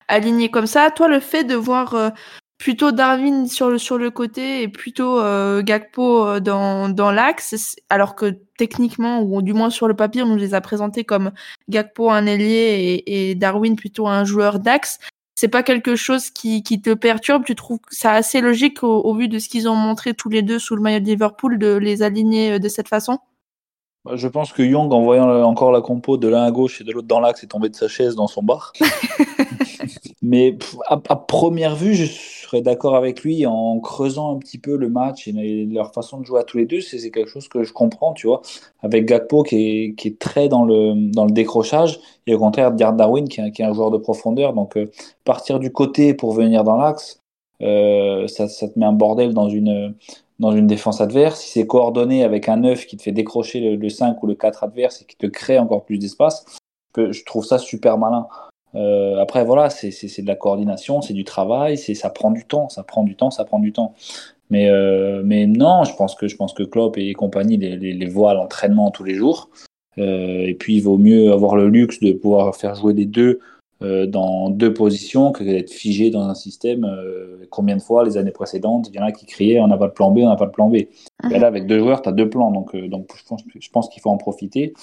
alignés 0.08 0.52
comme 0.52 0.68
ça. 0.68 0.92
Toi 0.92 1.08
le 1.08 1.20
fait 1.20 1.44
de 1.44 1.56
voir 1.56 1.96
euh, 1.96 2.10
plutôt 2.60 2.92
Darwin 2.92 3.48
sur 3.48 3.72
le, 3.72 3.80
sur 3.80 3.98
le 3.98 4.12
côté 4.12 4.62
et 4.62 4.68
plutôt 4.68 5.22
Gakpo 5.64 6.40
dans, 6.40 6.88
dans 6.90 7.12
l'axe, 7.12 7.76
alors 7.90 8.16
que 8.16 8.38
techniquement, 8.58 9.22
ou 9.22 9.42
du 9.42 9.54
moins 9.54 9.70
sur 9.70 9.88
le 9.88 9.96
papier, 9.96 10.24
on 10.24 10.28
nous 10.28 10.38
les 10.38 10.54
a 10.54 10.62
présentés 10.62 11.04
comme 11.04 11.32
Gakpo 11.70 12.10
un 12.10 12.26
ailier 12.26 13.04
et, 13.06 13.36
Darwin 13.36 13.76
plutôt 13.76 14.08
un 14.08 14.24
joueur 14.24 14.60
d'axe. 14.60 15.00
C'est 15.36 15.50
pas 15.50 15.64
quelque 15.64 15.96
chose 15.96 16.30
qui, 16.30 16.64
qui 16.64 16.82
te 16.82 16.94
perturbe? 16.94 17.44
Tu 17.44 17.56
trouves 17.56 17.80
ça 17.90 18.14
assez 18.14 18.40
logique 18.40 18.84
au, 18.84 19.02
au 19.02 19.14
vu 19.16 19.28
de 19.28 19.40
ce 19.40 19.50
qu'ils 19.50 19.68
ont 19.68 19.76
montré 19.76 20.14
tous 20.14 20.30
les 20.30 20.44
deux 20.44 20.60
sous 20.60 20.76
le 20.76 20.82
maillot 20.82 21.00
de 21.00 21.06
Liverpool 21.06 21.58
de 21.58 21.76
les 21.76 22.02
aligner 22.04 22.60
de 22.60 22.70
cette 22.70 22.88
façon? 22.88 23.20
Je 24.12 24.28
pense 24.28 24.52
que 24.52 24.62
Young, 24.62 24.92
en 24.92 25.02
voyant 25.02 25.44
encore 25.44 25.72
la 25.72 25.82
compo 25.82 26.18
de 26.18 26.28
l'un 26.28 26.44
à 26.44 26.52
gauche 26.52 26.82
et 26.82 26.84
de 26.84 26.92
l'autre 26.92 27.08
dans 27.08 27.20
l'axe, 27.20 27.44
est 27.44 27.48
tombé 27.48 27.70
de 27.70 27.76
sa 27.76 27.88
chaise 27.88 28.16
dans 28.16 28.28
son 28.28 28.44
bar. 28.44 28.74
Mais 30.22 30.58
à, 30.88 30.98
première 30.98 31.76
vue, 31.76 31.94
je 31.96 32.06
serais 32.06 32.62
d'accord 32.62 32.96
avec 32.96 33.24
lui 33.24 33.46
en 33.46 33.80
creusant 33.80 34.36
un 34.36 34.40
petit 34.40 34.58
peu 34.58 34.78
le 34.78 34.90
match 34.90 35.28
et 35.28 35.66
leur 35.66 35.94
façon 35.94 36.20
de 36.20 36.26
jouer 36.26 36.40
à 36.40 36.44
tous 36.44 36.58
les 36.58 36.66
deux. 36.66 36.80
C'est 36.80 37.12
quelque 37.12 37.30
chose 37.30 37.50
que 37.50 37.64
je 37.64 37.74
comprends, 37.74 38.14
tu 38.14 38.28
vois. 38.28 38.42
Avec 38.82 39.06
Gakpo 39.06 39.44
qui 39.44 39.56
est, 39.56 39.96
qui 39.96 40.08
est 40.10 40.20
très 40.20 40.48
dans 40.48 40.64
le, 40.64 41.12
dans 41.12 41.26
le 41.26 41.32
décrochage 41.32 42.00
et 42.26 42.36
au 42.36 42.40
contraire 42.40 42.72
Diard 42.72 42.94
Darwin 42.94 43.28
qui 43.28 43.42
est, 43.42 43.52
qui 43.52 43.62
est, 43.62 43.66
un 43.66 43.74
joueur 43.74 43.92
de 43.92 43.98
profondeur. 43.98 44.54
Donc 44.54 44.78
euh, 44.78 44.90
partir 45.26 45.60
du 45.60 45.72
côté 45.72 46.14
pour 46.14 46.32
venir 46.32 46.64
dans 46.64 46.78
l'axe, 46.78 47.20
euh, 47.62 48.28
ça, 48.28 48.48
ça, 48.48 48.68
te 48.70 48.80
met 48.80 48.86
un 48.86 48.94
bordel 48.94 49.34
dans 49.34 49.50
une, 49.50 49.94
dans 50.44 50.52
une 50.52 50.68
défense 50.68 51.02
adverse, 51.02 51.40
si 51.40 51.50
c'est 51.50 51.66
coordonné 51.66 52.24
avec 52.24 52.50
un 52.50 52.58
9 52.58 52.86
qui 52.86 52.98
te 52.98 53.02
fait 53.02 53.12
décrocher 53.12 53.76
le, 53.76 53.90
5 53.90 54.22
ou 54.22 54.28
le 54.28 54.36
4 54.36 54.66
adverse 54.66 55.02
et 55.02 55.06
qui 55.06 55.16
te 55.16 55.26
crée 55.26 55.58
encore 55.58 55.86
plus 55.86 55.98
d'espace, 55.98 56.46
je 56.98 57.24
trouve 57.24 57.46
ça 57.46 57.58
super 57.58 57.98
malin. 57.98 58.28
Euh, 58.76 59.20
après, 59.20 59.46
voilà, 59.46 59.70
c'est 59.70 59.90
de 59.90 60.28
la 60.28 60.36
coordination, 60.36 61.02
c'est 61.02 61.14
du 61.14 61.24
travail, 61.24 61.78
ça 61.78 62.10
prend 62.10 62.32
du 62.32 62.46
temps, 62.46 62.70
ça 62.70 62.84
prend 62.84 63.04
du 63.04 63.16
temps, 63.16 63.32
ça 63.32 63.46
prend 63.46 63.60
du 63.60 63.72
temps. 63.72 63.94
Mais, 64.50 64.70
euh, 64.70 65.22
mais 65.24 65.48
non, 65.48 65.86
je 65.86 65.96
pense 65.96 66.16
que, 66.16 66.28
je 66.28 66.36
pense 66.36 66.54
que 66.54 66.64
Klopp 66.64 66.98
et 66.98 67.14
compagnie 67.14 67.58
les, 67.58 67.78
les, 67.78 67.94
les 67.94 68.06
voient 68.06 68.32
à 68.32 68.34
l'entraînement 68.34 68.92
tous 68.92 69.04
les 69.04 69.16
jours. 69.16 69.50
Euh, 69.98 70.46
et 70.46 70.56
puis, 70.56 70.76
il 70.76 70.82
vaut 70.82 70.98
mieux 70.98 71.32
avoir 71.32 71.56
le 71.56 71.70
luxe 71.70 72.00
de 72.02 72.12
pouvoir 72.12 72.56
faire 72.56 72.76
jouer 72.76 72.94
les 72.94 73.06
deux 73.06 73.40
euh, 73.82 74.06
dans 74.06 74.50
deux 74.50 74.74
positions 74.74 75.32
que 75.32 75.44
d'être 75.44 75.72
figé 75.72 76.10
dans 76.10 76.28
un 76.28 76.36
système. 76.36 76.86
Euh, 76.86 77.46
combien 77.50 77.76
de 77.76 77.82
fois, 77.82 78.06
les 78.06 78.18
années 78.18 78.32
précédentes, 78.32 78.88
il 78.90 78.96
y 78.96 79.00
en 79.00 79.04
a 79.04 79.12
qui 79.12 79.26
criaient 79.26 79.60
on 79.60 79.68
n'a 79.68 79.78
pas 79.78 79.88
de 79.88 79.94
plan 79.94 80.12
B, 80.12 80.20
on 80.20 80.30
n'a 80.30 80.36
pas 80.36 80.46
de 80.46 80.52
plan 80.52 80.70
B. 80.70 80.76
Et 80.76 81.40
là, 81.40 81.48
avec 81.48 81.68
deux 81.68 81.80
joueurs, 81.80 82.02
tu 82.02 82.10
as 82.10 82.12
deux 82.12 82.30
plans. 82.30 82.52
Donc, 82.52 82.76
euh, 82.76 82.88
donc 82.88 83.10
je 83.18 83.24
pense, 83.26 83.44
je 83.60 83.70
pense 83.70 83.90
qu'il 83.90 84.02
faut 84.02 84.10
en 84.10 84.18
profiter 84.18 84.74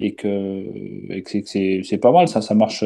et 0.00 0.14
que, 0.14 0.64
et 1.10 1.22
que 1.22 1.30
c'est 1.44 1.98
pas 1.98 2.12
mal. 2.12 2.28
Ça, 2.28 2.40
ça 2.40 2.54
marche, 2.54 2.84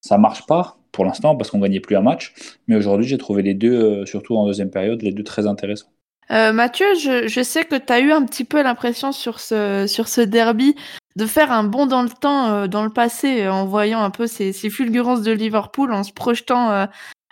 ça 0.00 0.16
marche 0.16 0.46
pas 0.46 0.78
pour 0.92 1.04
l'instant 1.04 1.36
parce 1.36 1.50
qu'on 1.50 1.58
gagnait 1.58 1.80
plus 1.80 1.96
un 1.96 2.02
match. 2.02 2.32
Mais 2.66 2.76
aujourd'hui, 2.76 3.06
j'ai 3.06 3.18
trouvé 3.18 3.42
les 3.42 3.54
deux, 3.54 4.06
surtout 4.06 4.36
en 4.36 4.46
deuxième 4.46 4.70
période, 4.70 5.02
les 5.02 5.12
deux 5.12 5.24
très 5.24 5.46
intéressants. 5.46 5.90
Mathieu, 6.30 6.86
je, 6.94 7.26
je, 7.26 7.42
sais 7.42 7.64
que 7.64 7.74
tu 7.74 7.92
as 7.92 7.98
eu 7.98 8.12
un 8.12 8.24
petit 8.24 8.44
peu 8.44 8.62
l'impression 8.62 9.10
sur 9.10 9.40
ce, 9.40 9.86
sur 9.88 10.06
ce 10.06 10.20
derby 10.20 10.76
de 11.16 11.26
faire 11.26 11.52
un 11.52 11.64
bond 11.64 11.86
dans 11.86 12.02
le 12.02 12.08
temps, 12.08 12.48
euh, 12.48 12.66
dans 12.66 12.84
le 12.84 12.90
passé, 12.90 13.48
en 13.48 13.66
voyant 13.66 14.02
un 14.02 14.10
peu 14.10 14.26
ces, 14.26 14.52
ces, 14.52 14.70
fulgurances 14.70 15.22
de 15.22 15.32
Liverpool, 15.32 15.92
en 15.92 16.04
se 16.04 16.12
projetant 16.12 16.70
euh, 16.70 16.86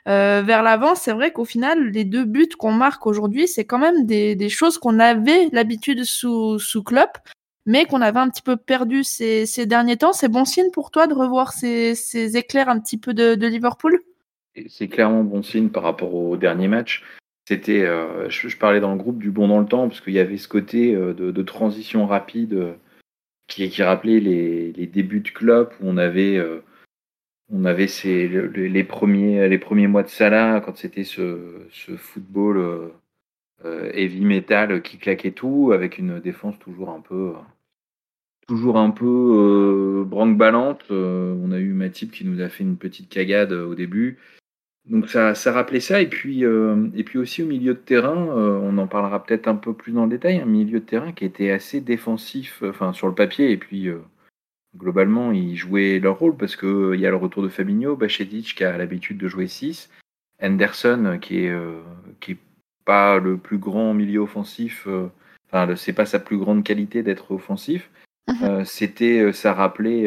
euh 0.09 0.43
vers 0.45 0.63
l'avant. 0.63 0.95
C'est 0.95 1.13
vrai 1.13 1.33
qu'au 1.33 1.45
final, 1.45 1.91
les 1.91 2.05
deux 2.05 2.25
buts 2.25 2.49
qu'on 2.59 2.73
marque 2.73 3.07
aujourd'hui, 3.07 3.47
c'est 3.47 3.65
quand 3.65 3.79
même 3.79 4.07
des, 4.07 4.49
choses 4.49 4.79
qu'on 4.79 4.99
avait 4.99 5.49
l'habitude 5.53 6.05
sous, 6.05 6.59
sous 6.59 6.83
Klopp. 6.83 7.19
mais 7.67 7.85
qu'on 7.85 8.01
avait 8.01 8.21
un 8.21 8.31
petit 8.31 8.43
peu 8.43 8.57
perdu 8.57 9.05
ces, 9.05 9.47
derniers 9.67 9.97
temps. 9.97 10.13
C'est 10.13 10.29
bon 10.29 10.45
signe 10.45 10.71
pour 10.73 10.91
toi 10.91 11.07
de 11.07 11.15
revoir 11.15 11.53
ces, 11.53 12.37
éclairs 12.37 12.69
un 12.69 12.81
petit 12.81 12.99
peu 12.99 13.15
de, 13.15 13.47
Liverpool? 13.47 14.01
C'est 14.69 14.89
clairement 14.89 15.23
bon 15.23 15.43
signe 15.45 15.69
par 15.69 15.85
rapport 15.85 16.15
au 16.15 16.37
dernier 16.37 16.67
match. 16.67 17.05
C'était, 17.49 17.81
euh, 17.81 18.29
je, 18.29 18.55
parlais 18.59 18.79
dans 18.79 18.93
le 18.93 18.99
groupe 18.99 19.23
du 19.23 19.31
bon 19.31 19.49
dans 19.49 19.59
le 19.59 19.65
temps 19.65 19.89
parce 19.89 20.03
qu'il 20.03 20.13
y 20.13 20.19
avait 20.19 20.37
ce 20.37 20.49
côté 20.49 20.95
euh, 20.95 21.15
de, 21.15 21.43
transition 21.43 22.07
rapide 22.07 22.53
euh, 22.53 22.75
qui, 23.49 23.83
rappelait 23.83 24.21
les, 24.21 24.73
les, 24.73 24.87
débuts 24.87 25.21
de 25.21 25.31
club 25.31 25.71
où 25.81 25.89
on 25.89 25.97
avait, 25.97 26.37
euh, 26.37 26.61
on 27.51 27.65
avait 27.65 27.89
ces, 27.89 28.29
les, 28.29 28.85
premiers, 28.85 29.49
les 29.49 29.59
premiers 29.59 29.89
mois 29.89 30.03
de 30.03 30.09
Salah 30.09 30.61
quand 30.61 30.77
c'était 30.77 31.05
ce, 31.05 31.67
ce, 31.71 31.97
football 31.97 32.93
euh, 33.65 33.91
heavy 33.93 34.25
metal 34.25 34.83
qui 34.83 34.99
claquait 34.99 35.33
tout 35.33 35.73
avec 35.73 35.99
une 35.99 36.21
défense 36.21 36.59
toujours 36.59 36.91
un 36.91 37.01
peu, 37.01 37.33
toujours 38.47 38.77
un 38.77 38.91
peu 38.91 40.05
branque-ballante. 40.07 40.85
on 40.91 41.51
a 41.51 41.59
eu 41.59 41.73
Matip 41.73 42.13
qui 42.13 42.25
nous 42.25 42.41
a 42.41 42.49
fait 42.49 42.65
une 42.65 42.77
petite 42.77 43.09
cagade 43.09 43.53
au 43.53 43.75
début. 43.75 44.19
Donc 44.89 45.09
ça, 45.09 45.35
ça 45.35 45.53
rappelait 45.53 45.81
ça. 45.81 46.01
Et 46.01 46.07
puis, 46.07 46.45
euh, 46.45 46.89
et 46.95 47.05
puis 47.05 47.19
aussi 47.19 47.43
au 47.43 47.47
milieu 47.47 47.75
de 47.75 47.79
terrain, 47.79 48.29
euh, 48.37 48.59
on 48.63 48.79
en 48.79 48.87
parlera 48.87 49.23
peut-être 49.23 49.47
un 49.47 49.57
peu 49.57 49.75
plus 49.75 49.93
dans 49.93 50.05
le 50.05 50.11
détail, 50.11 50.41
un 50.41 50.47
milieu 50.47 50.81
de 50.81 50.85
terrain 50.85 51.13
qui 51.13 51.25
était 51.25 51.51
assez 51.51 51.81
défensif, 51.81 52.63
enfin 52.67 52.93
sur 52.93 53.07
le 53.07 53.15
papier, 53.15 53.51
et 53.51 53.59
puis 53.59 53.89
euh, 53.89 53.99
globalement, 54.77 55.33
ils 55.33 55.57
jouaient 55.57 55.99
leur 55.99 56.19
rôle 56.19 56.37
parce 56.37 56.57
qu'il 56.57 56.93
il 56.95 57.01
y 57.01 57.07
a 57.07 57.11
le 57.11 57.17
retour 57.17 57.43
de 57.43 57.49
Fabinho, 57.49 57.97
Bachedic 57.97 58.55
qui 58.55 58.65
a 58.65 58.77
l'habitude 58.79 59.19
de 59.19 59.29
jouer 59.29 59.47
6, 59.47 59.91
Henderson 60.43 61.19
qui 61.21 61.41
est, 61.41 61.57
qui 62.21 62.33
est 62.33 62.39
pas 62.85 63.19
le 63.19 63.37
plus 63.37 63.59
grand 63.59 63.93
milieu 63.93 64.21
offensif, 64.21 64.87
enfin 65.51 65.75
c'est 65.77 65.93
pas 65.93 66.07
sa 66.07 66.19
plus 66.19 66.39
grande 66.39 66.65
qualité 66.65 67.03
d'être 67.03 67.33
offensif. 67.33 67.91
Uh-huh. 68.29 68.63
c'était, 68.67 69.33
ça 69.33 69.55
rappelait 69.55 70.07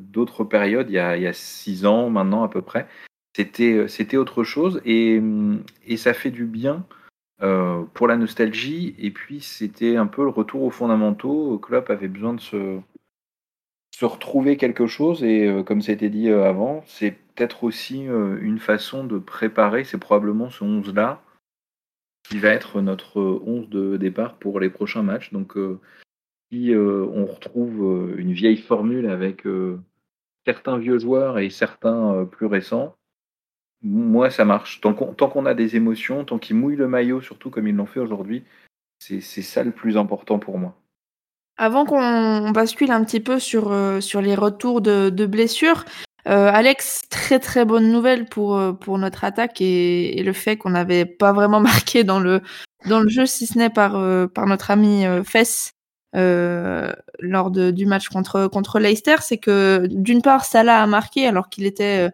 d'autres 0.00 0.42
périodes, 0.42 0.88
il 0.88 0.94
y, 0.94 0.98
a, 0.98 1.16
il 1.18 1.22
y 1.22 1.26
a 1.26 1.34
six 1.34 1.84
ans 1.84 2.08
maintenant 2.08 2.42
à 2.42 2.48
peu 2.48 2.62
près, 2.62 2.88
c'était, 3.34 3.72
euh, 3.72 3.88
c'était 3.88 4.16
autre 4.16 4.44
chose 4.44 4.80
et, 4.84 5.20
et, 5.86 5.96
ça 5.96 6.12
fait 6.12 6.30
du 6.30 6.44
bien 6.44 6.86
euh, 7.42 7.82
pour 7.94 8.06
la 8.06 8.16
nostalgie. 8.16 8.94
Et 8.98 9.10
puis, 9.10 9.40
c'était 9.40 9.96
un 9.96 10.06
peu 10.06 10.22
le 10.22 10.28
retour 10.28 10.62
aux 10.62 10.70
fondamentaux. 10.70 11.58
Klopp 11.58 11.90
avait 11.90 12.08
besoin 12.08 12.34
de 12.34 12.40
se, 12.40 12.78
se 13.94 14.04
retrouver 14.04 14.56
quelque 14.56 14.86
chose. 14.86 15.24
Et 15.24 15.46
euh, 15.48 15.62
comme 15.62 15.80
ça 15.80 15.92
a 15.92 15.94
été 15.94 16.10
dit 16.10 16.28
avant, 16.28 16.82
c'est 16.86 17.12
peut-être 17.34 17.64
aussi 17.64 18.02
une 18.02 18.58
façon 18.58 19.04
de 19.04 19.18
préparer, 19.18 19.84
c'est 19.84 19.96
probablement 19.96 20.50
ce 20.50 20.64
11-là 20.64 21.22
qui 22.28 22.38
va 22.38 22.50
être 22.50 22.82
notre 22.82 23.20
11 23.20 23.70
de 23.70 23.96
départ 23.96 24.36
pour 24.36 24.60
les 24.60 24.68
prochains 24.68 25.02
matchs. 25.02 25.32
Donc, 25.32 25.54
si 26.52 26.74
on 26.76 27.24
retrouve 27.24 28.14
une 28.18 28.32
vieille 28.34 28.58
formule 28.58 29.06
avec 29.06 29.44
certains 30.44 30.76
vieux 30.76 30.98
joueurs 30.98 31.38
et 31.38 31.48
certains 31.48 32.26
plus 32.30 32.46
récents, 32.46 32.94
moi, 33.82 34.30
ça 34.30 34.44
marche. 34.44 34.80
Tant 34.80 34.94
qu'on, 34.94 35.46
a 35.46 35.54
des 35.54 35.76
émotions, 35.76 36.24
tant 36.24 36.38
qu'ils 36.38 36.56
mouillent 36.56 36.76
le 36.76 36.88
maillot, 36.88 37.20
surtout 37.20 37.50
comme 37.50 37.66
ils 37.66 37.74
l'ont 37.74 37.86
fait 37.86 38.00
aujourd'hui, 38.00 38.44
c'est, 38.98 39.20
ça 39.20 39.64
le 39.64 39.72
plus 39.72 39.96
important 39.96 40.38
pour 40.38 40.58
moi. 40.58 40.74
Avant 41.56 41.84
qu'on 41.84 42.50
bascule 42.50 42.92
un 42.92 43.04
petit 43.04 43.20
peu 43.20 43.38
sur, 43.38 43.72
euh, 43.72 44.00
sur 44.00 44.22
les 44.22 44.34
retours 44.34 44.80
de, 44.80 45.26
blessures, 45.26 45.84
euh, 46.28 46.50
Alex, 46.52 47.02
très 47.10 47.40
très 47.40 47.64
bonne 47.64 47.90
nouvelle 47.90 48.26
pour, 48.26 48.56
euh, 48.56 48.72
pour 48.72 48.98
notre 48.98 49.24
attaque 49.24 49.60
et, 49.60 50.22
le 50.22 50.32
fait 50.32 50.56
qu'on 50.56 50.70
n'avait 50.70 51.04
pas 51.04 51.32
vraiment 51.32 51.60
marqué 51.60 52.04
dans 52.04 52.20
le, 52.20 52.40
dans 52.86 53.00
le 53.00 53.08
jeu, 53.08 53.26
si 53.26 53.46
ce 53.46 53.58
n'est 53.58 53.70
par, 53.70 53.92
par 54.30 54.46
notre 54.46 54.70
ami 54.70 55.04
Fess 55.24 55.72
lors 56.14 57.50
de, 57.50 57.70
du 57.70 57.86
match 57.86 58.08
contre, 58.08 58.46
contre 58.46 58.78
Leicester, 58.78 59.16
c'est 59.20 59.38
que 59.38 59.86
d'une 59.90 60.22
part, 60.22 60.44
Salah 60.44 60.82
a 60.82 60.86
marqué 60.86 61.26
alors 61.26 61.48
qu'il 61.48 61.66
était 61.66 62.10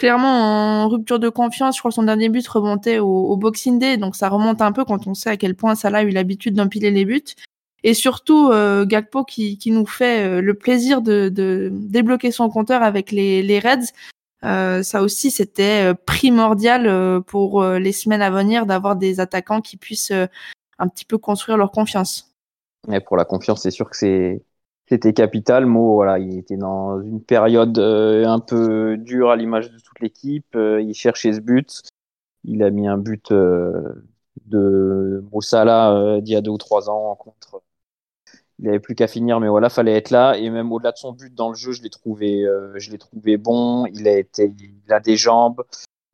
clairement 0.00 0.84
en 0.84 0.88
rupture 0.88 1.18
de 1.18 1.28
confiance. 1.28 1.76
Je 1.76 1.80
crois 1.82 1.90
que 1.90 1.94
son 1.94 2.04
dernier 2.04 2.30
but 2.30 2.48
remontait 2.48 2.98
au, 2.98 3.06
au, 3.06 3.36
Boxing 3.36 3.78
Day, 3.78 3.98
donc 3.98 4.16
ça 4.16 4.30
remonte 4.30 4.62
un 4.62 4.72
peu 4.72 4.86
quand 4.86 5.06
on 5.06 5.12
sait 5.12 5.28
à 5.28 5.36
quel 5.36 5.54
point 5.54 5.74
Salah 5.74 5.98
a 5.98 6.02
eu 6.04 6.10
l'habitude 6.10 6.54
d'empiler 6.54 6.90
les 6.90 7.04
buts. 7.04 7.34
Et 7.82 7.92
surtout 7.92 8.48
euh, 8.50 8.86
Gakpo 8.86 9.24
qui, 9.24 9.58
qui, 9.58 9.70
nous 9.70 9.84
fait 9.84 10.26
euh, 10.26 10.40
le 10.40 10.54
plaisir 10.54 11.02
de, 11.02 11.28
de, 11.28 11.68
débloquer 11.70 12.30
son 12.30 12.48
compteur 12.48 12.82
avec 12.82 13.12
les, 13.12 13.42
les 13.42 13.58
Reds. 13.58 13.92
Euh, 14.42 14.82
ça 14.82 15.02
aussi, 15.02 15.30
c'était 15.30 15.90
euh, 15.90 15.94
primordial 15.94 16.86
euh, 16.86 17.20
pour 17.20 17.62
les 17.62 17.92
semaines 17.92 18.22
à 18.22 18.30
venir 18.30 18.64
d'avoir 18.64 18.96
des 18.96 19.20
attaquants 19.20 19.60
qui 19.60 19.76
puissent 19.76 20.12
un 20.12 20.88
petit 20.88 21.04
peu 21.04 21.18
construire 21.18 21.58
leur 21.58 21.72
confiance. 21.72 22.34
Et 22.90 23.00
pour 23.00 23.18
la 23.18 23.26
confiance, 23.26 23.62
c'est 23.62 23.70
sûr 23.70 23.90
que 23.90 23.96
c'est 23.98 24.42
c'était 24.90 25.12
capital. 25.12 25.66
Mo, 25.66 25.94
voilà, 25.94 26.18
il 26.18 26.36
était 26.36 26.56
dans 26.56 27.00
une 27.00 27.22
période 27.22 27.78
euh, 27.78 28.26
un 28.26 28.40
peu 28.40 28.96
dure 28.96 29.30
à 29.30 29.36
l'image 29.36 29.70
de 29.70 29.78
toute 29.78 30.00
l'équipe. 30.00 30.56
Euh, 30.56 30.82
il 30.82 30.94
cherchait 30.94 31.32
ce 31.32 31.40
but. 31.40 31.82
Il 32.42 32.62
a 32.64 32.70
mis 32.70 32.88
un 32.88 32.98
but 32.98 33.30
euh, 33.30 34.04
de 34.46 35.24
Moussala 35.32 35.92
euh, 35.92 36.20
d'il 36.20 36.34
y 36.34 36.36
a 36.36 36.40
deux 36.40 36.50
ou 36.50 36.58
trois 36.58 36.90
ans 36.90 37.14
contre. 37.14 37.62
Il 38.58 38.68
avait 38.68 38.80
plus 38.80 38.94
qu'à 38.96 39.06
finir, 39.06 39.38
mais 39.38 39.48
voilà, 39.48 39.68
fallait 39.70 39.96
être 39.96 40.10
là. 40.10 40.36
Et 40.36 40.50
même 40.50 40.72
au-delà 40.72 40.92
de 40.92 40.98
son 40.98 41.12
but 41.12 41.32
dans 41.34 41.50
le 41.50 41.54
jeu, 41.54 41.72
je 41.72 41.82
l'ai 41.82 41.88
trouvé, 41.88 42.44
je 42.74 42.90
l'ai 42.90 42.98
trouvé 42.98 43.38
bon. 43.38 43.86
Il 43.86 44.06
a 44.08 45.00
des 45.00 45.16
jambes. 45.16 45.62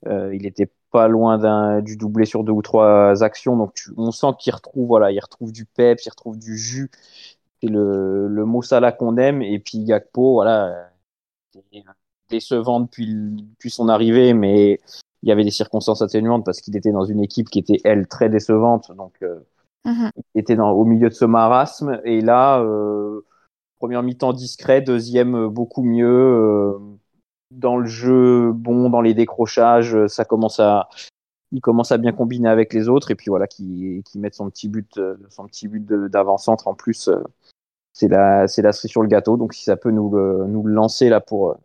Il 0.07 0.47
était 0.47 0.71
pas 0.93 1.09
loin 1.09 1.81
du 1.81 1.97
doublé 1.97 2.25
sur 2.25 2.45
deux 2.45 2.53
ou 2.53 2.63
trois 2.63 3.25
actions. 3.25 3.57
Donc 3.57 3.73
on 3.97 4.13
sent 4.13 4.29
qu'il 4.39 4.55
retrouve, 4.55 4.87
voilà, 4.87 5.11
il 5.11 5.19
retrouve 5.19 5.51
du 5.51 5.65
peps, 5.65 6.07
il 6.07 6.11
retrouve 6.11 6.39
du 6.39 6.57
jus 6.57 6.89
c'est 7.61 7.69
le, 7.69 8.29
le 8.29 8.45
Mossala 8.45 8.93
qu'on 8.93 9.17
aime. 9.17 9.43
Et 9.43 9.59
puis 9.59 9.85
Gakpo, 9.85 10.35
voilà, 10.35 10.91
décevant 12.29 12.81
depuis, 12.81 13.07
depuis 13.07 13.71
son 13.71 13.89
arrivée, 13.89 14.35
mais 14.35 14.81
il 15.23 15.29
y 15.29 15.33
avait 15.33 15.45
des 15.45 15.51
circonstances 15.51 16.03
atténuantes 16.03 16.45
parce 16.45 16.61
qu'il 16.61 16.77
était 16.77 16.93
dans 16.93 17.05
une 17.05 17.21
équipe 17.21 17.51
qui 17.51 17.59
était, 17.59 17.81
elle, 17.85 18.07
très 18.07 18.29
décevante. 18.29 18.93
Donc, 18.97 19.15
euh, 19.23 19.41
mm-hmm. 19.85 20.11
il 20.35 20.41
était 20.41 20.57
dans, 20.57 20.71
au 20.71 20.85
milieu 20.85 21.09
de 21.09 21.15
ce 21.15 21.25
marasme. 21.25 22.01
Et 22.05 22.21
là, 22.21 22.61
euh, 22.61 23.25
première 23.79 24.03
mi-temps 24.03 24.33
discret, 24.33 24.81
deuxième 24.81 25.49
beaucoup 25.49 25.83
mieux. 25.83 26.07
Euh, 26.07 26.79
dans 27.53 27.77
le 27.77 27.87
jeu, 27.87 28.53
bon, 28.53 28.91
dans 28.91 29.01
les 29.01 29.15
décrochages, 29.15 30.07
ça 30.09 30.25
commence 30.25 30.59
à, 30.59 30.89
il 31.53 31.61
commence 31.61 31.93
à 31.93 31.99
bien 31.99 32.13
combiner 32.13 32.49
avec 32.49 32.73
les 32.73 32.89
autres 32.89 33.13
et 33.13 33.15
puis 33.15 33.31
voilà 33.31 33.47
qui 33.47 34.03
qui 34.05 34.19
met 34.19 34.33
son 34.33 34.51
petit 34.51 34.69
but 34.69 35.01
son 35.31 35.47
petit 35.47 35.69
but 35.69 35.87
d'avant-centre 35.87 36.67
en 36.67 36.75
plus 36.75 37.09
c'est 37.97 38.09
la 38.09 38.47
c'est 38.47 38.61
la 38.61 38.73
cerise 38.73 38.91
sur 38.91 39.01
le 39.01 39.09
gâteau 39.09 39.39
donc 39.39 39.55
si 39.55 39.65
ça 39.65 39.79
peut 39.79 39.91
nous 39.91 40.11
le, 40.15 40.47
nous 40.47 40.63
le 40.63 40.75
lancer 40.75 41.09
là 41.09 41.21
pour 41.21 41.57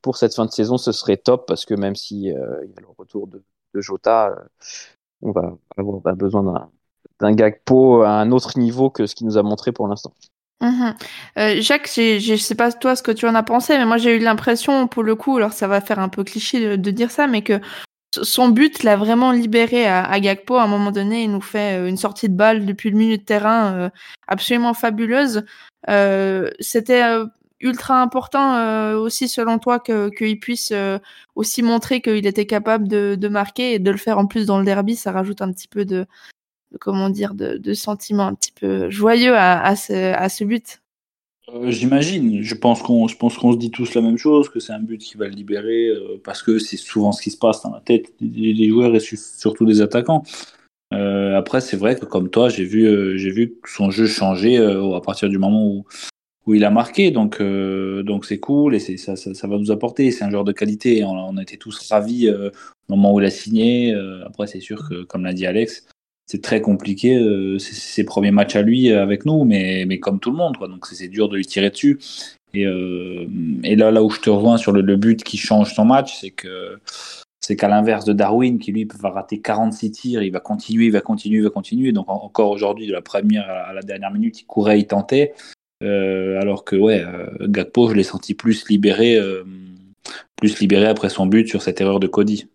pour 0.00 0.16
cette 0.16 0.34
fin 0.34 0.46
de 0.46 0.50
saison 0.50 0.78
ce 0.78 0.92
serait 0.92 1.18
top 1.18 1.46
parce 1.46 1.66
que 1.66 1.74
même 1.74 1.94
si 1.94 2.32
euh, 2.32 2.64
il 2.64 2.70
y 2.70 2.78
a 2.78 2.80
le 2.80 2.86
retour 2.96 3.26
de, 3.26 3.42
de 3.74 3.80
Jota 3.82 4.30
euh, 4.30 4.44
on 5.20 5.32
va 5.32 5.58
avoir 5.76 6.00
besoin 6.16 6.42
d'un 6.42 6.70
d'un 7.20 7.34
Gakpo 7.34 8.02
à 8.02 8.12
un 8.12 8.30
autre 8.30 8.58
niveau 8.58 8.88
que 8.88 9.06
ce 9.06 9.14
qu'il 9.14 9.26
nous 9.26 9.36
a 9.36 9.42
montré 9.42 9.72
pour 9.72 9.88
l'instant. 9.88 10.12
Mmh. 10.60 10.90
Euh, 11.38 11.60
Jacques, 11.60 11.90
je 11.96 12.36
sais 12.36 12.54
pas 12.54 12.72
toi 12.72 12.96
ce 12.96 13.02
que 13.02 13.10
tu 13.10 13.26
en 13.26 13.34
as 13.34 13.42
pensé, 13.42 13.76
mais 13.76 13.86
moi 13.86 13.96
j'ai 13.96 14.16
eu 14.16 14.18
l'impression, 14.20 14.86
pour 14.86 15.02
le 15.02 15.16
coup, 15.16 15.36
alors 15.36 15.52
ça 15.52 15.66
va 15.66 15.80
faire 15.80 15.98
un 15.98 16.08
peu 16.08 16.22
cliché 16.22 16.60
de, 16.60 16.76
de 16.76 16.90
dire 16.90 17.10
ça, 17.10 17.26
mais 17.26 17.42
que 17.42 17.60
son 18.14 18.48
but 18.48 18.82
l'a 18.82 18.96
vraiment 18.96 19.32
libéré 19.32 19.86
à, 19.86 20.04
à, 20.04 20.20
Gakpo. 20.20 20.56
À 20.56 20.64
un 20.64 20.66
moment 20.66 20.92
donné, 20.92 21.24
il 21.24 21.30
nous 21.30 21.40
fait 21.40 21.78
euh, 21.78 21.88
une 21.88 21.96
sortie 21.96 22.28
de 22.28 22.34
balle 22.34 22.66
depuis 22.66 22.90
le 22.90 22.96
milieu 22.96 23.18
de 23.18 23.22
terrain 23.22 23.74
euh, 23.74 23.90
absolument 24.26 24.74
fabuleuse. 24.74 25.44
Euh, 25.88 26.50
C'était 26.60 27.02
ultra 27.60 28.00
important 28.00 28.94
aussi, 28.96 29.28
selon 29.28 29.58
toi, 29.58 29.80
qu'il 29.80 30.38
puisse 30.38 30.72
aussi 31.34 31.62
montrer 31.62 32.00
qu'il 32.00 32.26
était 32.26 32.46
capable 32.46 32.88
de, 32.88 33.28
marquer 33.28 33.74
et 33.74 33.78
de 33.78 33.90
le 33.90 33.96
faire 33.96 34.18
en 34.18 34.26
plus 34.26 34.46
dans 34.46 34.58
le 34.58 34.64
derby. 34.64 34.96
Ça 34.96 35.12
rajoute 35.12 35.42
un 35.42 35.52
petit 35.52 35.68
peu 35.68 35.84
de, 35.84 36.06
de 36.72 36.78
comment 36.78 37.10
dire, 37.10 37.34
de, 37.34 37.56
de 37.56 37.74
sentiment 37.74 38.26
un 38.26 38.34
petit 38.34 38.52
peu 38.52 38.90
joyeux 38.90 39.36
à, 39.36 39.60
à, 39.60 39.76
ce, 39.76 40.14
à 40.14 40.28
ce 40.28 40.44
but. 40.44 40.80
Euh, 41.54 41.70
J'imagine. 41.70 42.42
Je 42.42 42.54
pense 42.54 42.82
qu'on, 42.82 43.08
je 43.08 43.16
pense 43.16 43.36
qu'on 43.36 43.52
se 43.52 43.58
dit 43.58 43.70
tous 43.70 43.94
la 43.94 44.02
même 44.02 44.18
chose, 44.18 44.48
que 44.48 44.60
c'est 44.60 44.72
un 44.72 44.80
but 44.80 44.98
qui 44.98 45.16
va 45.16 45.26
le 45.26 45.32
libérer, 45.32 45.88
euh, 45.88 46.20
parce 46.22 46.42
que 46.42 46.58
c'est 46.58 46.76
souvent 46.76 47.12
ce 47.12 47.22
qui 47.22 47.30
se 47.30 47.38
passe 47.38 47.62
dans 47.62 47.70
la 47.70 47.80
tête 47.80 48.12
des, 48.20 48.68
joueurs 48.68 48.94
et 48.94 49.00
surtout 49.00 49.64
des 49.64 49.80
attaquants. 49.80 50.22
Euh, 50.94 51.36
après, 51.36 51.60
c'est 51.60 51.76
vrai 51.76 51.96
que 51.96 52.04
comme 52.04 52.30
toi, 52.30 52.48
j'ai 52.48 52.64
vu, 52.64 53.18
j'ai 53.18 53.30
vu 53.30 53.56
son 53.66 53.90
jeu 53.90 54.06
changer 54.06 54.56
à 54.58 55.00
partir 55.00 55.28
du 55.28 55.38
moment 55.38 55.66
où, 55.66 55.84
où 56.46 56.54
il 56.54 56.64
a 56.64 56.70
marqué. 56.70 57.10
Donc, 57.10 57.42
donc 57.42 58.24
c'est 58.24 58.40
cool 58.40 58.74
et 58.74 58.80
ça, 58.80 59.16
ça, 59.16 59.48
va 59.48 59.58
nous 59.58 59.70
apporter. 59.70 60.10
C'est 60.10 60.24
un 60.24 60.30
joueur 60.30 60.44
de 60.44 60.52
qualité. 60.52 61.04
On, 61.04 61.10
on 61.10 61.36
a 61.36 61.42
été 61.42 61.56
tous 61.56 61.90
ravis 61.90 62.30
au 62.30 62.50
moment 62.88 63.14
où 63.14 63.20
il 63.20 63.26
a 63.26 63.30
signé. 63.30 63.94
après, 64.24 64.46
c'est 64.46 64.60
sûr 64.60 64.88
que, 64.88 65.04
comme 65.04 65.24
l'a 65.24 65.34
dit 65.34 65.46
Alex, 65.46 65.86
c'est 66.30 66.42
très 66.42 66.60
compliqué 66.60 67.16
euh, 67.16 67.58
ses 67.58 68.04
premiers 68.04 68.30
matchs 68.30 68.54
à 68.54 68.62
lui 68.62 68.92
euh, 68.92 69.02
avec 69.02 69.24
nous, 69.24 69.44
mais, 69.44 69.86
mais 69.86 69.98
comme 69.98 70.20
tout 70.20 70.30
le 70.30 70.36
monde, 70.36 70.58
quoi. 70.58 70.68
Donc 70.68 70.86
c'est 70.86 71.08
dur 71.08 71.28
de 71.30 71.36
lui 71.36 71.46
tirer 71.46 71.70
dessus. 71.70 71.98
Et, 72.52 72.66
euh, 72.66 73.26
et 73.64 73.76
là, 73.76 73.90
là 73.90 74.02
où 74.04 74.10
je 74.10 74.20
te 74.20 74.28
rejoins 74.28 74.58
sur 74.58 74.72
le, 74.72 74.82
le 74.82 74.96
but 74.96 75.24
qui 75.24 75.38
change 75.38 75.74
son 75.74 75.86
match, 75.86 76.18
c'est 76.20 76.30
que 76.30 76.78
c'est 77.40 77.56
qu'à 77.56 77.68
l'inverse 77.68 78.04
de 78.04 78.12
Darwin, 78.12 78.58
qui 78.58 78.72
lui 78.72 78.86
va 79.00 79.08
rater 79.08 79.40
46 79.40 79.90
tirs, 79.90 80.22
il 80.22 80.30
va 80.30 80.40
continuer, 80.40 80.86
il 80.86 80.92
va 80.92 81.00
continuer, 81.00 81.38
il 81.38 81.44
va 81.44 81.50
continuer. 81.50 81.92
Donc 81.92 82.10
encore 82.10 82.50
aujourd'hui, 82.50 82.86
de 82.86 82.92
la 82.92 83.00
première 83.00 83.48
à 83.48 83.72
la 83.72 83.80
dernière 83.80 84.12
minute, 84.12 84.40
il 84.40 84.44
courait, 84.44 84.78
il 84.78 84.86
tentait. 84.86 85.32
Euh, 85.82 86.38
alors 86.40 86.64
que 86.64 86.76
ouais, 86.76 87.02
Gakpo, 87.40 87.88
je 87.88 87.94
l'ai 87.94 88.02
senti 88.02 88.34
plus 88.34 88.68
libéré, 88.68 89.16
euh, 89.16 89.44
plus 90.36 90.58
libéré 90.60 90.86
après 90.86 91.08
son 91.08 91.24
but 91.24 91.48
sur 91.48 91.62
cette 91.62 91.80
erreur 91.80 92.00
de 92.00 92.06
Cody. 92.06 92.48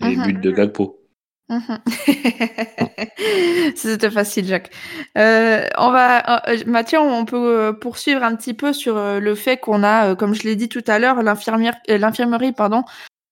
Et 0.00 0.14
Mhm. 0.14 0.26
but 0.26 0.40
de 0.40 0.50
Gakpo. 0.52 1.00
Mhm. 1.48 1.78
C'était 3.76 4.10
facile, 4.10 4.46
Jacques. 4.46 4.70
Euh, 5.16 5.64
on 5.78 5.90
va, 5.90 6.48
euh, 6.48 6.56
Mathieu, 6.66 6.98
on 6.98 7.24
peut 7.24 7.36
euh, 7.36 7.72
poursuivre 7.72 8.22
un 8.24 8.34
petit 8.34 8.54
peu 8.54 8.72
sur 8.72 8.96
euh, 8.96 9.20
le 9.20 9.34
fait 9.34 9.56
qu'on 9.58 9.82
a, 9.84 10.08
euh, 10.10 10.14
comme 10.16 10.34
je 10.34 10.42
l'ai 10.42 10.56
dit 10.56 10.68
tout 10.68 10.82
à 10.88 10.98
l'heure, 10.98 11.22
l'infirmière, 11.22 11.76
euh, 11.90 11.98
l'infirmerie, 11.98 12.52
pardon, 12.52 12.82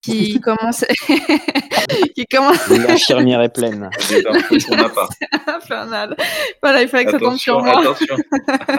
qui 0.02 0.38
commence, 0.40 0.84
qui 2.14 2.26
commence 2.26 2.68
L'infirmière 2.68 3.40
est 3.42 3.52
pleine. 3.52 3.90
Pas. 4.94 5.08
infernal. 5.48 6.16
Voilà, 6.62 6.82
il 6.82 6.88
fallait 6.88 7.06
que 7.06 7.10
ça 7.10 7.18
tombe 7.18 7.36
sur 7.36 7.58
Attention, 7.58 7.60
moi. 7.60 7.80
attention. 7.80 8.16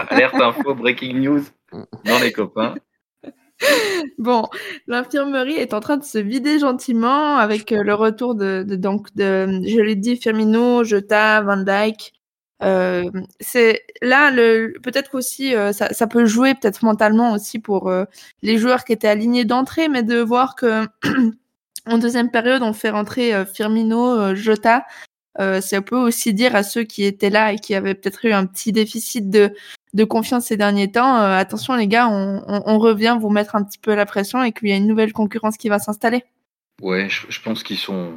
Alerte 0.08 0.34
info, 0.40 0.74
breaking 0.74 1.20
news 1.20 1.42
dans 2.04 2.18
les 2.20 2.32
copains. 2.32 2.74
Bon, 4.18 4.46
l'infirmerie 4.86 5.54
est 5.54 5.74
en 5.74 5.80
train 5.80 5.96
de 5.96 6.04
se 6.04 6.18
vider 6.18 6.58
gentiment 6.58 7.36
avec 7.36 7.72
euh, 7.72 7.82
le 7.82 7.94
retour 7.94 8.34
de, 8.34 8.62
donc 8.62 9.14
de, 9.14 9.60
je 9.66 9.80
l'ai 9.80 9.96
dit, 9.96 10.16
Firmino, 10.16 10.84
Jota, 10.84 11.42
Van 11.42 11.56
Dijk. 11.56 12.12
Euh, 12.62 13.10
c'est 13.38 13.84
là 14.00 14.30
le 14.30 14.72
peut-être 14.82 15.10
qu'aussi 15.10 15.54
euh, 15.54 15.72
ça, 15.72 15.92
ça 15.92 16.06
peut 16.06 16.24
jouer 16.24 16.54
peut-être 16.54 16.82
mentalement 16.82 17.32
aussi 17.32 17.58
pour 17.58 17.90
euh, 17.90 18.06
les 18.40 18.56
joueurs 18.56 18.84
qui 18.84 18.94
étaient 18.94 19.08
alignés 19.08 19.44
d'entrée, 19.44 19.88
mais 19.88 20.02
de 20.02 20.20
voir 20.20 20.54
que 20.54 20.86
en 21.86 21.98
deuxième 21.98 22.30
période 22.30 22.62
on 22.62 22.72
fait 22.72 22.90
rentrer 22.90 23.44
Firmino, 23.44 24.34
Jota. 24.34 24.86
Euh, 25.38 25.60
ça 25.60 25.82
peut 25.82 25.96
aussi 25.96 26.32
dire 26.32 26.56
à 26.56 26.62
ceux 26.62 26.84
qui 26.84 27.04
étaient 27.04 27.30
là 27.30 27.52
et 27.52 27.56
qui 27.56 27.74
avaient 27.74 27.94
peut-être 27.94 28.24
eu 28.24 28.32
un 28.32 28.46
petit 28.46 28.72
déficit 28.72 29.28
de, 29.28 29.54
de 29.92 30.04
confiance 30.04 30.46
ces 30.46 30.56
derniers 30.56 30.90
temps, 30.90 31.16
euh, 31.16 31.36
attention 31.36 31.74
les 31.74 31.88
gars, 31.88 32.08
on, 32.08 32.78
revient 32.78 33.18
vous 33.20 33.30
mettre 33.30 33.56
un 33.56 33.64
petit 33.64 33.78
peu 33.78 33.94
la 33.94 34.06
pression 34.06 34.42
et 34.42 34.52
qu'il 34.52 34.68
y 34.68 34.72
a 34.72 34.76
une 34.76 34.86
nouvelle 34.86 35.12
concurrence 35.12 35.56
qui 35.56 35.68
va 35.68 35.78
s'installer. 35.78 36.24
Ouais, 36.82 37.08
je, 37.08 37.40
pense 37.40 37.62
qu'ils 37.62 37.78
sont, 37.78 38.12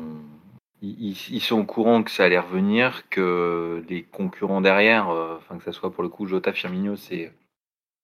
ils, 0.82 1.42
sont 1.42 1.60
au 1.60 1.64
courant 1.64 2.04
que 2.04 2.12
ça 2.12 2.26
allait 2.26 2.40
revenir, 2.40 3.04
que 3.10 3.84
les 3.90 4.04
concurrents 4.04 4.62
derrière, 4.62 5.10
euh, 5.10 5.40
que 5.58 5.64
ça 5.64 5.72
soit 5.72 5.92
pour 5.92 6.04
le 6.04 6.10
coup 6.10 6.28
Jota, 6.28 6.52
Firmino, 6.52 6.98
c'est, 6.98 7.32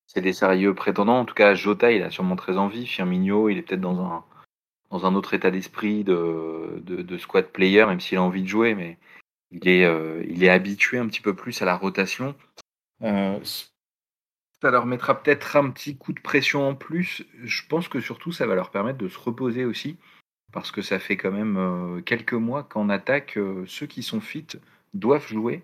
c'est 0.08 0.22
des 0.22 0.34
sérieux 0.34 0.74
prétendants. 0.74 1.20
En 1.20 1.26
tout 1.26 1.36
cas, 1.36 1.54
Jota, 1.54 1.92
il 1.92 2.04
a 2.04 2.10
sûrement 2.10 2.38
très 2.38 2.58
envie. 2.58 2.86
Firmino, 2.88 3.50
il 3.50 3.58
est 3.58 3.62
peut-être 3.62 3.82
dans 3.82 4.00
un, 4.00 4.24
dans 4.92 5.06
un 5.06 5.16
autre 5.16 5.34
état 5.34 5.52
d'esprit 5.52 6.04
de, 6.04 6.82
de, 6.86 7.18
squad 7.18 7.48
player, 7.48 7.86
même 7.86 8.00
s'il 8.00 8.18
a 8.18 8.22
envie 8.22 8.44
de 8.44 8.48
jouer, 8.48 8.76
mais 8.76 8.98
il 9.52 9.68
est, 9.68 9.86
euh, 9.86 10.50
habitué 10.50 10.98
un 10.98 11.08
petit 11.08 11.22
peu 11.22 11.36
plus 11.36 11.62
à 11.62 11.66
la 11.66 11.76
rotation. 11.76 12.36
Euh, 13.02 13.40
ça 14.62 14.72
leur 14.72 14.86
mettra 14.86 15.22
peut-être 15.22 15.56
un 15.56 15.70
petit 15.70 15.98
coup 15.98 16.14
de 16.14 16.22
pression 16.22 16.68
en 16.68 16.76
plus. 16.76 17.24
Je 17.44 17.62
pense 17.68 17.88
que 17.88 18.00
surtout, 18.00 18.32
ça 18.32 18.46
va 18.46 18.56
leur 18.56 18.72
permettre 18.72 18.98
de 18.98 19.08
se 19.08 19.20
reposer 19.20 19.66
aussi 19.66 19.98
parce 20.54 20.72
que 20.72 20.82
ça 20.82 21.00
fait 21.00 21.18
quand 21.18 21.32
même 21.32 21.58
euh, 21.58 22.02
quelques 22.02 22.34
mois 22.34 22.64
qu'en 22.64 22.88
attaque, 22.88 23.38
ceux 23.66 23.88
qui 23.88 24.04
sont 24.04 24.22
fit 24.22 24.48
doivent 24.94 25.28
jouer. 25.28 25.64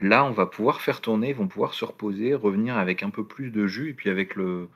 Là, 0.00 0.24
on 0.24 0.32
va 0.32 0.46
pouvoir 0.46 0.80
faire 0.80 1.00
tourner, 1.00 1.32
vont 1.32 1.48
pouvoir 1.48 1.72
se 1.72 1.84
reposer, 1.84 2.34
revenir 2.34 2.76
avec 2.76 3.02
un 3.02 3.10
peu 3.10 3.24
plus 3.24 3.50
de 3.50 3.66
jus, 3.66 3.90
et 3.90 3.94
puis 3.94 4.10
avec 4.10 4.34
le 4.34 4.68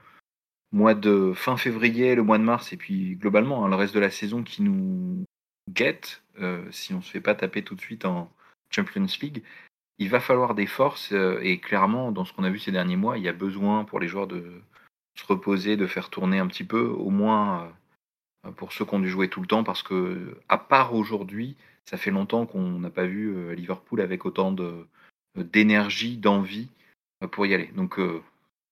mois 0.72 0.94
de 0.94 1.32
fin 1.34 1.56
février, 1.56 2.14
le 2.14 2.22
mois 2.22 2.38
de 2.38 2.44
mars, 2.44 2.72
et 2.72 2.76
puis 2.76 3.16
globalement, 3.16 3.64
hein, 3.64 3.68
le 3.68 3.76
reste 3.76 3.94
de 3.94 4.00
la 4.00 4.10
saison 4.10 4.42
qui 4.42 4.62
nous 4.62 5.24
guette, 5.70 6.22
euh, 6.40 6.64
si 6.70 6.94
on 6.94 6.98
ne 6.98 7.02
se 7.02 7.10
fait 7.10 7.20
pas 7.20 7.34
taper 7.34 7.62
tout 7.62 7.74
de 7.74 7.80
suite 7.80 8.04
en 8.04 8.30
Champions 8.70 9.06
League, 9.20 9.42
il 9.98 10.08
va 10.08 10.20
falloir 10.20 10.54
des 10.54 10.66
forces, 10.66 11.12
euh, 11.12 11.40
et 11.42 11.58
clairement, 11.58 12.12
dans 12.12 12.24
ce 12.24 12.32
qu'on 12.32 12.44
a 12.44 12.50
vu 12.50 12.58
ces 12.58 12.72
derniers 12.72 12.96
mois, 12.96 13.18
il 13.18 13.24
y 13.24 13.28
a 13.28 13.32
besoin 13.32 13.84
pour 13.84 14.00
les 14.00 14.08
joueurs 14.08 14.26
de 14.26 14.62
se 15.18 15.26
reposer, 15.26 15.76
de 15.76 15.86
faire 15.86 16.10
tourner 16.10 16.38
un 16.38 16.46
petit 16.46 16.64
peu, 16.64 16.86
au 16.86 17.10
moins 17.10 17.72
euh, 18.46 18.52
pour 18.52 18.72
ceux 18.72 18.84
qui 18.84 18.94
ont 18.94 19.00
dû 19.00 19.10
jouer 19.10 19.28
tout 19.28 19.40
le 19.40 19.46
temps, 19.46 19.64
parce 19.64 19.82
que, 19.82 20.38
à 20.48 20.58
part 20.58 20.94
aujourd'hui, 20.94 21.56
ça 21.84 21.96
fait 21.96 22.10
longtemps 22.10 22.46
qu'on 22.46 22.78
n'a 22.78 22.90
pas 22.90 23.06
vu 23.06 23.54
Liverpool 23.56 24.00
avec 24.00 24.24
autant 24.24 24.52
de 24.52 24.86
d'énergie, 25.36 26.16
d'envie 26.16 26.68
pour 27.32 27.46
y 27.46 27.54
aller. 27.54 27.70
Donc 27.74 27.98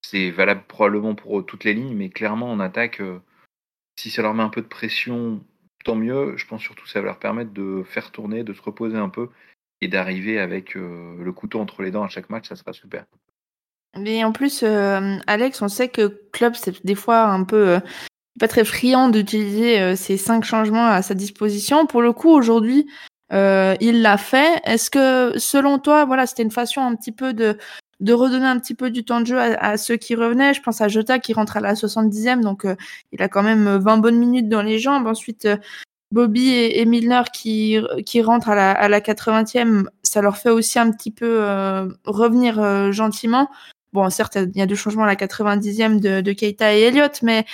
c'est 0.02 0.30
valable 0.30 0.62
probablement 0.68 1.14
pour 1.14 1.44
toutes 1.44 1.64
les 1.64 1.74
lignes, 1.74 1.94
mais 1.94 2.10
clairement 2.10 2.50
en 2.50 2.60
attaque, 2.60 3.00
euh, 3.00 3.20
si 3.98 4.10
ça 4.10 4.22
leur 4.22 4.34
met 4.34 4.42
un 4.42 4.48
peu 4.48 4.62
de 4.62 4.66
pression, 4.66 5.44
tant 5.84 5.96
mieux. 5.96 6.36
Je 6.36 6.46
pense 6.46 6.62
surtout 6.62 6.84
que 6.84 6.90
ça 6.90 7.00
va 7.00 7.06
leur 7.06 7.18
permettre 7.18 7.52
de 7.52 7.82
faire 7.84 8.10
tourner, 8.10 8.44
de 8.44 8.52
se 8.52 8.62
reposer 8.62 8.96
un 8.96 9.08
peu 9.08 9.28
et 9.80 9.88
d'arriver 9.88 10.38
avec 10.38 10.76
euh, 10.76 11.16
le 11.22 11.32
couteau 11.32 11.60
entre 11.60 11.82
les 11.82 11.90
dents 11.90 12.04
à 12.04 12.08
chaque 12.08 12.30
match, 12.30 12.48
ça 12.48 12.56
sera 12.56 12.72
super. 12.72 13.04
Mais 13.96 14.22
en 14.24 14.32
plus, 14.32 14.62
euh, 14.62 15.16
Alex, 15.26 15.62
on 15.62 15.68
sait 15.68 15.88
que 15.88 16.20
Klopp, 16.32 16.56
c'est 16.56 16.84
des 16.84 16.94
fois 16.94 17.24
un 17.24 17.44
peu 17.44 17.68
euh, 17.68 17.80
pas 18.38 18.48
très 18.48 18.64
friand 18.64 19.08
d'utiliser 19.08 19.80
euh, 19.80 19.96
ces 19.96 20.16
cinq 20.16 20.44
changements 20.44 20.86
à 20.86 21.02
sa 21.02 21.14
disposition. 21.14 21.86
Pour 21.86 22.02
le 22.02 22.12
coup, 22.12 22.30
aujourd'hui, 22.30 22.86
euh, 23.32 23.76
il 23.80 24.02
l'a 24.02 24.16
fait. 24.16 24.60
Est-ce 24.64 24.90
que, 24.90 25.38
selon 25.38 25.78
toi, 25.78 26.04
voilà, 26.04 26.26
c'était 26.26 26.42
une 26.42 26.50
façon 26.50 26.80
un 26.80 26.94
petit 26.94 27.12
peu 27.12 27.32
de 27.32 27.58
de 28.00 28.12
redonner 28.12 28.46
un 28.46 28.58
petit 28.58 28.74
peu 28.74 28.90
du 28.90 29.04
temps 29.04 29.20
de 29.20 29.26
jeu 29.26 29.38
à, 29.38 29.76
ceux 29.76 29.96
qui 29.96 30.14
revenaient. 30.14 30.54
Je 30.54 30.62
pense 30.62 30.80
à 30.80 30.88
Jota 30.88 31.18
qui 31.18 31.32
rentre 31.32 31.56
à 31.56 31.60
la 31.60 31.74
70e, 31.74 32.40
donc 32.40 32.64
euh, 32.64 32.76
il 33.12 33.22
a 33.22 33.28
quand 33.28 33.42
même 33.42 33.76
20 33.78 33.98
bonnes 33.98 34.18
minutes 34.18 34.48
dans 34.48 34.62
les 34.62 34.78
jambes. 34.78 35.06
Ensuite, 35.06 35.46
euh, 35.46 35.56
Bobby 36.10 36.48
et, 36.48 36.84
Milner 36.86 37.22
qui, 37.32 37.76
qui 38.06 38.22
rentrent 38.22 38.48
à 38.48 38.54
la, 38.54 38.72
à 38.72 38.88
la 38.88 39.00
80e, 39.00 39.86
ça 40.02 40.22
leur 40.22 40.38
fait 40.38 40.50
aussi 40.50 40.78
un 40.78 40.90
petit 40.90 41.10
peu 41.10 41.42
euh, 41.42 41.86
revenir 42.06 42.58
euh, 42.60 42.92
gentiment. 42.92 43.50
Bon, 43.92 44.08
certes, 44.10 44.36
il 44.36 44.56
y 44.56 44.62
a 44.62 44.66
deux 44.66 44.74
changements 44.74 45.04
à 45.04 45.06
la 45.06 45.16
90e 45.16 46.00
de, 46.00 46.20
de 46.20 46.32
Keita 46.32 46.74
et 46.74 46.80
Elliott, 46.80 47.20
mais 47.22 47.44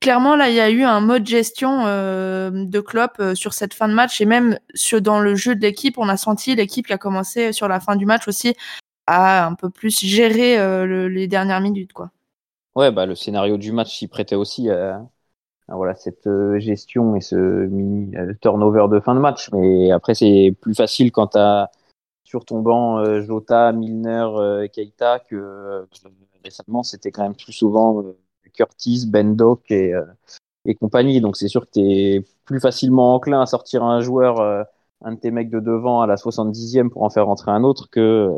clairement, 0.00 0.36
là, 0.36 0.48
il 0.48 0.54
y 0.54 0.60
a 0.60 0.70
eu 0.70 0.82
un 0.82 1.00
mode 1.00 1.26
gestion 1.26 1.82
euh, 1.86 2.50
de 2.52 2.80
Klopp 2.80 3.16
euh, 3.18 3.34
sur 3.34 3.52
cette 3.52 3.74
fin 3.74 3.88
de 3.88 3.94
match 3.94 4.20
et 4.20 4.24
même 4.24 4.58
sur, 4.74 5.00
dans 5.00 5.18
le 5.20 5.34
jeu 5.34 5.56
de 5.56 5.60
l'équipe, 5.60 5.98
on 5.98 6.08
a 6.08 6.16
senti 6.16 6.54
l'équipe 6.54 6.86
qui 6.86 6.92
a 6.92 6.98
commencé 6.98 7.52
sur 7.52 7.66
la 7.66 7.80
fin 7.80 7.96
du 7.96 8.06
match 8.06 8.28
aussi 8.28 8.54
à 9.06 9.46
un 9.46 9.54
peu 9.54 9.70
plus 9.70 10.00
gérer 10.00 10.58
euh, 10.58 10.84
le, 10.86 11.08
les 11.08 11.28
dernières 11.28 11.60
minutes, 11.60 11.92
quoi. 11.92 12.10
Ouais, 12.74 12.90
bah, 12.90 13.06
le 13.06 13.14
scénario 13.14 13.56
du 13.56 13.72
match 13.72 13.96
s'y 13.96 14.08
prêtait 14.08 14.34
aussi 14.34 14.68
à, 14.68 15.02
voilà, 15.68 15.94
cette 15.94 16.26
euh, 16.26 16.58
gestion 16.58 17.16
et 17.16 17.20
ce 17.20 17.36
mini 17.36 18.14
euh, 18.16 18.34
turnover 18.40 18.86
de 18.90 19.00
fin 19.00 19.14
de 19.14 19.20
match. 19.20 19.50
Mais 19.52 19.90
après, 19.90 20.14
c'est 20.14 20.54
plus 20.60 20.74
facile 20.74 21.12
quand 21.12 21.28
tu 21.28 21.38
as 21.38 21.70
sur 22.24 22.44
ton 22.44 22.60
banc 22.60 23.20
Jota, 23.22 23.72
Milner, 23.72 24.68
Keita 24.72 25.20
que 25.20 25.86
récemment, 26.42 26.82
c'était 26.82 27.12
quand 27.12 27.22
même 27.22 27.36
plus 27.36 27.52
souvent 27.52 28.02
Curtis, 28.52 29.06
Bendok 29.06 29.70
et, 29.70 29.94
et 30.64 30.74
compagnie. 30.74 31.20
Donc 31.20 31.36
c'est 31.36 31.46
sûr 31.46 31.66
que 31.66 31.70
tu 31.74 31.80
es 31.80 32.24
plus 32.44 32.58
facilement 32.58 33.14
enclin 33.14 33.40
à 33.40 33.46
sortir 33.46 33.84
un 33.84 34.00
joueur, 34.00 34.40
un 35.04 35.12
de 35.12 35.20
tes 35.20 35.30
mecs 35.30 35.50
de 35.50 35.60
devant 35.60 36.00
à 36.00 36.08
la 36.08 36.16
70e 36.16 36.88
pour 36.88 37.04
en 37.04 37.10
faire 37.10 37.26
rentrer 37.26 37.52
un 37.52 37.62
autre 37.62 37.90
que 37.90 38.28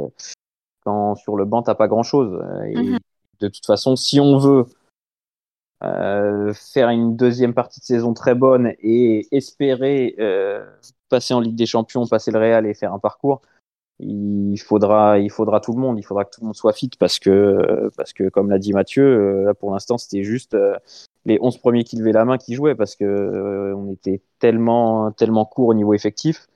quand 0.88 1.14
sur 1.16 1.36
le 1.36 1.44
banc, 1.44 1.62
t'as 1.62 1.74
pas 1.74 1.88
grand-chose. 1.88 2.32
Mhm. 2.74 2.98
de 3.40 3.48
toute 3.48 3.66
façon, 3.66 3.94
si 3.94 4.18
on 4.20 4.38
veut 4.38 4.64
euh, 5.84 6.52
faire 6.54 6.88
une 6.88 7.14
deuxième 7.14 7.54
partie 7.54 7.80
de 7.80 7.84
saison 7.84 8.14
très 8.14 8.34
bonne 8.34 8.72
et 8.80 9.28
espérer 9.30 10.14
euh, 10.18 10.64
passer 11.08 11.34
en 11.34 11.40
Ligue 11.40 11.56
des 11.56 11.66
Champions, 11.66 12.06
passer 12.06 12.30
le 12.30 12.38
Real 12.38 12.66
et 12.66 12.74
faire 12.74 12.92
un 12.94 12.98
parcours, 12.98 13.42
il 14.00 14.56
faudra, 14.56 15.18
il 15.18 15.30
faudra 15.30 15.60
tout 15.60 15.72
le 15.72 15.80
monde. 15.80 15.98
Il 15.98 16.02
faudra 16.02 16.24
que 16.24 16.30
tout 16.30 16.40
le 16.40 16.46
monde 16.46 16.56
soit 16.56 16.72
fit 16.72 16.90
parce 16.98 17.18
que, 17.18 17.90
parce 17.96 18.12
que 18.12 18.28
comme 18.28 18.48
l'a 18.48 18.58
dit 18.58 18.72
Mathieu, 18.72 19.04
euh, 19.04 19.44
là 19.44 19.54
pour 19.54 19.72
l'instant 19.72 19.98
c'était 19.98 20.24
juste 20.24 20.56
les 21.26 21.38
11 21.40 21.58
premiers 21.58 21.84
qui 21.84 21.96
levaient 21.96 22.12
la 22.12 22.24
main 22.24 22.38
qui 22.38 22.54
jouaient 22.54 22.74
parce 22.74 22.96
que 22.96 23.74
on 23.76 23.92
était 23.92 24.22
tellement, 24.38 25.12
tellement 25.12 25.44
court 25.44 25.68
au 25.68 25.74
niveau 25.74 25.92
effectif 25.92 26.48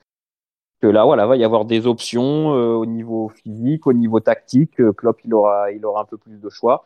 que 0.83 0.87
là, 0.87 1.05
voilà, 1.05 1.25
va 1.25 1.37
y 1.37 1.45
avoir 1.45 1.63
des 1.63 1.87
options 1.87 2.53
euh, 2.53 2.73
au 2.73 2.85
niveau 2.85 3.29
physique, 3.29 3.87
au 3.87 3.93
niveau 3.93 4.19
tactique. 4.19 4.81
Euh, 4.81 4.91
Klopp, 4.91 5.21
il 5.23 5.33
aura, 5.33 5.71
il 5.71 5.85
aura 5.85 6.01
un 6.01 6.05
peu 6.05 6.17
plus 6.17 6.41
de 6.41 6.49
choix. 6.49 6.85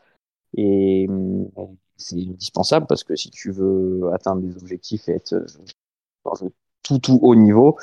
Et 0.56 1.08
hum, 1.10 1.50
c'est 1.96 2.16
indispensable 2.16 2.86
parce 2.86 3.04
que 3.04 3.16
si 3.16 3.32
tu 3.32 3.50
veux 3.50 4.12
atteindre 4.14 4.44
des 4.44 4.56
objectifs 4.56 5.10
et 5.10 5.14
être 5.14 5.34
euh, 5.34 5.46
dans 6.26 6.46
un 6.46 6.50
tout, 6.84 7.00
tout 7.00 7.18
haut 7.24 7.34
niveau, 7.34 7.76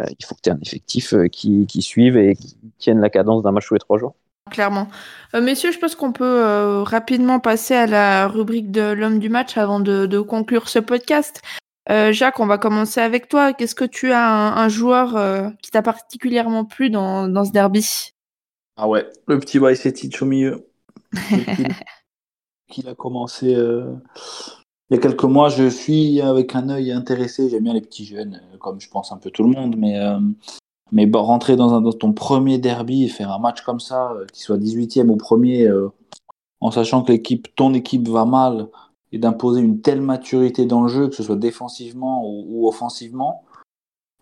euh, 0.00 0.04
il 0.18 0.24
faut 0.26 0.34
que 0.34 0.40
tu 0.42 0.50
aies 0.50 0.52
un 0.52 0.60
effectif 0.60 1.14
euh, 1.14 1.28
qui, 1.28 1.66
qui 1.68 1.80
suive 1.80 2.16
et 2.16 2.34
qui 2.34 2.56
tienne 2.78 2.98
la 2.98 3.08
cadence 3.08 3.44
d'un 3.44 3.52
match 3.52 3.68
tous 3.68 3.74
les 3.74 3.80
trois 3.80 3.98
jours. 3.98 4.16
Clairement. 4.50 4.88
Euh, 5.34 5.40
messieurs, 5.40 5.70
je 5.70 5.78
pense 5.78 5.94
qu'on 5.94 6.12
peut 6.12 6.24
euh, 6.24 6.82
rapidement 6.82 7.38
passer 7.38 7.74
à 7.74 7.86
la 7.86 8.26
rubrique 8.26 8.72
de 8.72 8.92
l'homme 8.92 9.20
du 9.20 9.28
match 9.28 9.56
avant 9.56 9.78
de 9.78 10.20
conclure 10.20 10.68
ce 10.68 10.80
podcast. 10.80 11.40
Euh, 11.88 12.12
Jacques, 12.12 12.40
on 12.40 12.46
va 12.46 12.58
commencer 12.58 13.00
avec 13.00 13.28
toi. 13.28 13.52
Qu'est-ce 13.52 13.74
que 13.74 13.84
tu 13.84 14.12
as 14.12 14.28
un, 14.28 14.56
un 14.56 14.68
joueur 14.68 15.16
euh, 15.16 15.48
qui 15.62 15.70
t'a 15.70 15.82
particulièrement 15.82 16.64
plu 16.64 16.90
dans, 16.90 17.28
dans 17.28 17.44
ce 17.44 17.52
derby? 17.52 18.12
Ah 18.76 18.88
ouais, 18.88 19.06
le 19.26 19.38
petit 19.38 19.58
Bajcetic 19.58 20.20
au 20.20 20.26
milieu. 20.26 20.68
Qu'il 22.68 22.88
a 22.88 22.94
commencé 22.94 23.54
euh, 23.54 23.94
il 24.90 24.94
y 24.94 24.98
a 24.98 25.00
quelques 25.00 25.24
mois. 25.24 25.48
Je 25.48 25.68
suis 25.68 26.20
avec 26.20 26.56
un 26.56 26.68
œil 26.68 26.90
intéressé. 26.90 27.48
J'aime 27.48 27.64
bien 27.64 27.74
les 27.74 27.80
petits 27.80 28.04
jeunes, 28.04 28.42
comme 28.60 28.80
je 28.80 28.90
pense 28.90 29.12
un 29.12 29.18
peu 29.18 29.30
tout 29.30 29.44
le 29.44 29.50
monde. 29.50 29.76
Mais 29.78 29.96
Mais 30.90 31.06
bon, 31.06 31.22
rentrer 31.22 31.56
dans, 31.56 31.74
un, 31.74 31.80
dans 31.80 31.92
ton 31.92 32.12
premier 32.12 32.58
derby 32.58 33.04
et 33.04 33.08
faire 33.08 33.30
un 33.30 33.38
match 33.38 33.62
comme 33.62 33.80
ça, 33.80 34.12
euh, 34.12 34.26
qui 34.32 34.42
soit 34.42 34.58
18e 34.58 35.08
ou 35.08 35.16
premier, 35.16 35.68
en 36.60 36.70
sachant 36.70 37.02
que 37.02 37.12
l'équipe, 37.12 37.54
ton 37.54 37.72
équipe 37.74 38.08
va 38.08 38.24
mal, 38.24 38.68
et 39.16 39.18
d'imposer 39.18 39.60
une 39.60 39.80
telle 39.80 40.00
maturité 40.00 40.66
dans 40.66 40.82
le 40.82 40.88
jeu, 40.88 41.08
que 41.08 41.14
ce 41.14 41.22
soit 41.22 41.36
défensivement 41.36 42.24
ou, 42.28 42.44
ou 42.48 42.68
offensivement, 42.68 43.44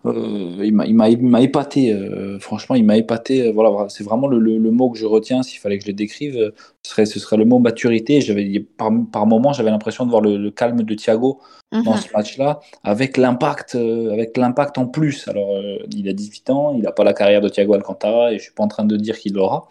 euh, 0.06 0.56
il 0.62 0.74
m'a 0.94 1.40
épaté. 1.40 1.92
Euh, 1.92 2.38
franchement, 2.38 2.74
il 2.74 2.84
m'a 2.84 2.96
épaté. 2.96 3.48
Euh, 3.48 3.52
voilà, 3.52 3.88
c'est 3.88 4.04
vraiment 4.04 4.26
le, 4.26 4.38
le, 4.38 4.58
le, 4.58 4.70
mot 4.70 4.90
que 4.90 4.98
je 4.98 5.06
retiens. 5.06 5.42
S'il 5.42 5.58
fallait 5.58 5.78
que 5.78 5.84
je 5.84 5.88
le 5.88 5.94
décrive, 5.94 6.36
euh, 6.36 6.50
ce 6.82 6.90
serait, 6.90 7.06
ce 7.06 7.18
serait 7.18 7.36
le 7.38 7.46
mot 7.46 7.58
maturité. 7.58 8.20
J'avais 8.20 8.60
par, 8.60 8.90
par 9.10 9.26
moment, 9.26 9.52
j'avais 9.52 9.70
l'impression 9.70 10.04
de 10.04 10.10
voir 10.10 10.20
le, 10.20 10.36
le, 10.36 10.50
calme 10.50 10.82
de 10.82 10.94
Thiago 10.94 11.40
mm 11.72 11.78
-hmm. 11.80 11.84
dans 11.84 11.96
ce 11.96 12.08
match-là, 12.12 12.60
avec 12.82 13.16
l'impact, 13.16 13.76
avec 14.12 14.36
l'impact 14.36 14.76
en 14.78 14.86
plus. 14.86 15.26
Alors, 15.28 15.50
il 15.90 16.08
a 16.08 16.12
18 16.12 16.50
ans, 16.50 16.74
il 16.76 16.82
n'a 16.82 16.92
pas 16.92 17.04
la 17.04 17.14
carrière 17.14 17.40
de 17.40 17.48
Thiago 17.48 17.72
Alcantara, 17.74 18.32
et 18.32 18.38
je 18.38 18.42
suis 18.42 18.54
pas 18.54 18.64
en 18.64 18.68
train 18.68 18.84
de 18.84 18.96
dire 18.96 19.16
qu'il 19.18 19.32
l'aura. 19.34 19.68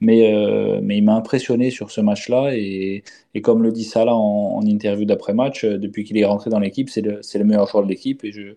Mais, 0.00 0.34
euh, 0.34 0.80
mais 0.82 0.98
il 0.98 1.04
m'a 1.04 1.14
impressionné 1.14 1.70
sur 1.70 1.90
ce 1.90 2.00
match-là. 2.00 2.56
Et, 2.56 3.04
et, 3.34 3.40
comme 3.40 3.62
le 3.62 3.72
dit 3.72 3.84
Salah 3.84 4.14
en, 4.14 4.56
en 4.56 4.62
interview 4.62 5.04
d'après-match, 5.04 5.64
depuis 5.64 6.04
qu'il 6.04 6.18
est 6.18 6.24
rentré 6.24 6.50
dans 6.50 6.58
l'équipe, 6.58 6.90
c'est 6.90 7.00
le, 7.00 7.20
le, 7.34 7.44
meilleur 7.44 7.68
joueur 7.68 7.84
de 7.84 7.88
l'équipe. 7.88 8.24
Et 8.24 8.32
je, 8.32 8.54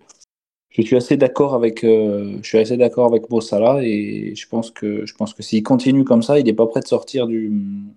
je 0.70 0.82
suis 0.84 0.96
assez 0.96 1.18
d'accord 1.18 1.56
avec, 1.56 1.84
euh, 1.84 2.38
je 2.42 2.48
suis 2.48 2.58
assez 2.58 2.78
d'accord 2.78 3.08
avec 3.08 3.28
Bossala 3.30 3.80
et 3.82 4.36
je 4.36 4.48
pense 4.48 4.70
que, 4.70 5.06
je 5.06 5.16
pense 5.16 5.34
que 5.34 5.42
s'il 5.42 5.64
continue 5.64 6.04
comme 6.04 6.22
ça, 6.22 6.40
il 6.40 6.46
n'est 6.46 6.54
pas 6.54 6.68
prêt 6.68 6.82
de 6.82 6.88
sortir 6.88 7.26
du, 7.26 7.52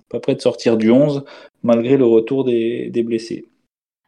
pas 0.08 0.20
prêt 0.20 0.34
de 0.34 0.40
sortir 0.40 0.76
du 0.76 0.90
11 0.90 1.24
malgré 1.62 1.96
le 1.96 2.06
retour 2.06 2.44
des, 2.44 2.88
des 2.90 3.02
blessés. 3.02 3.46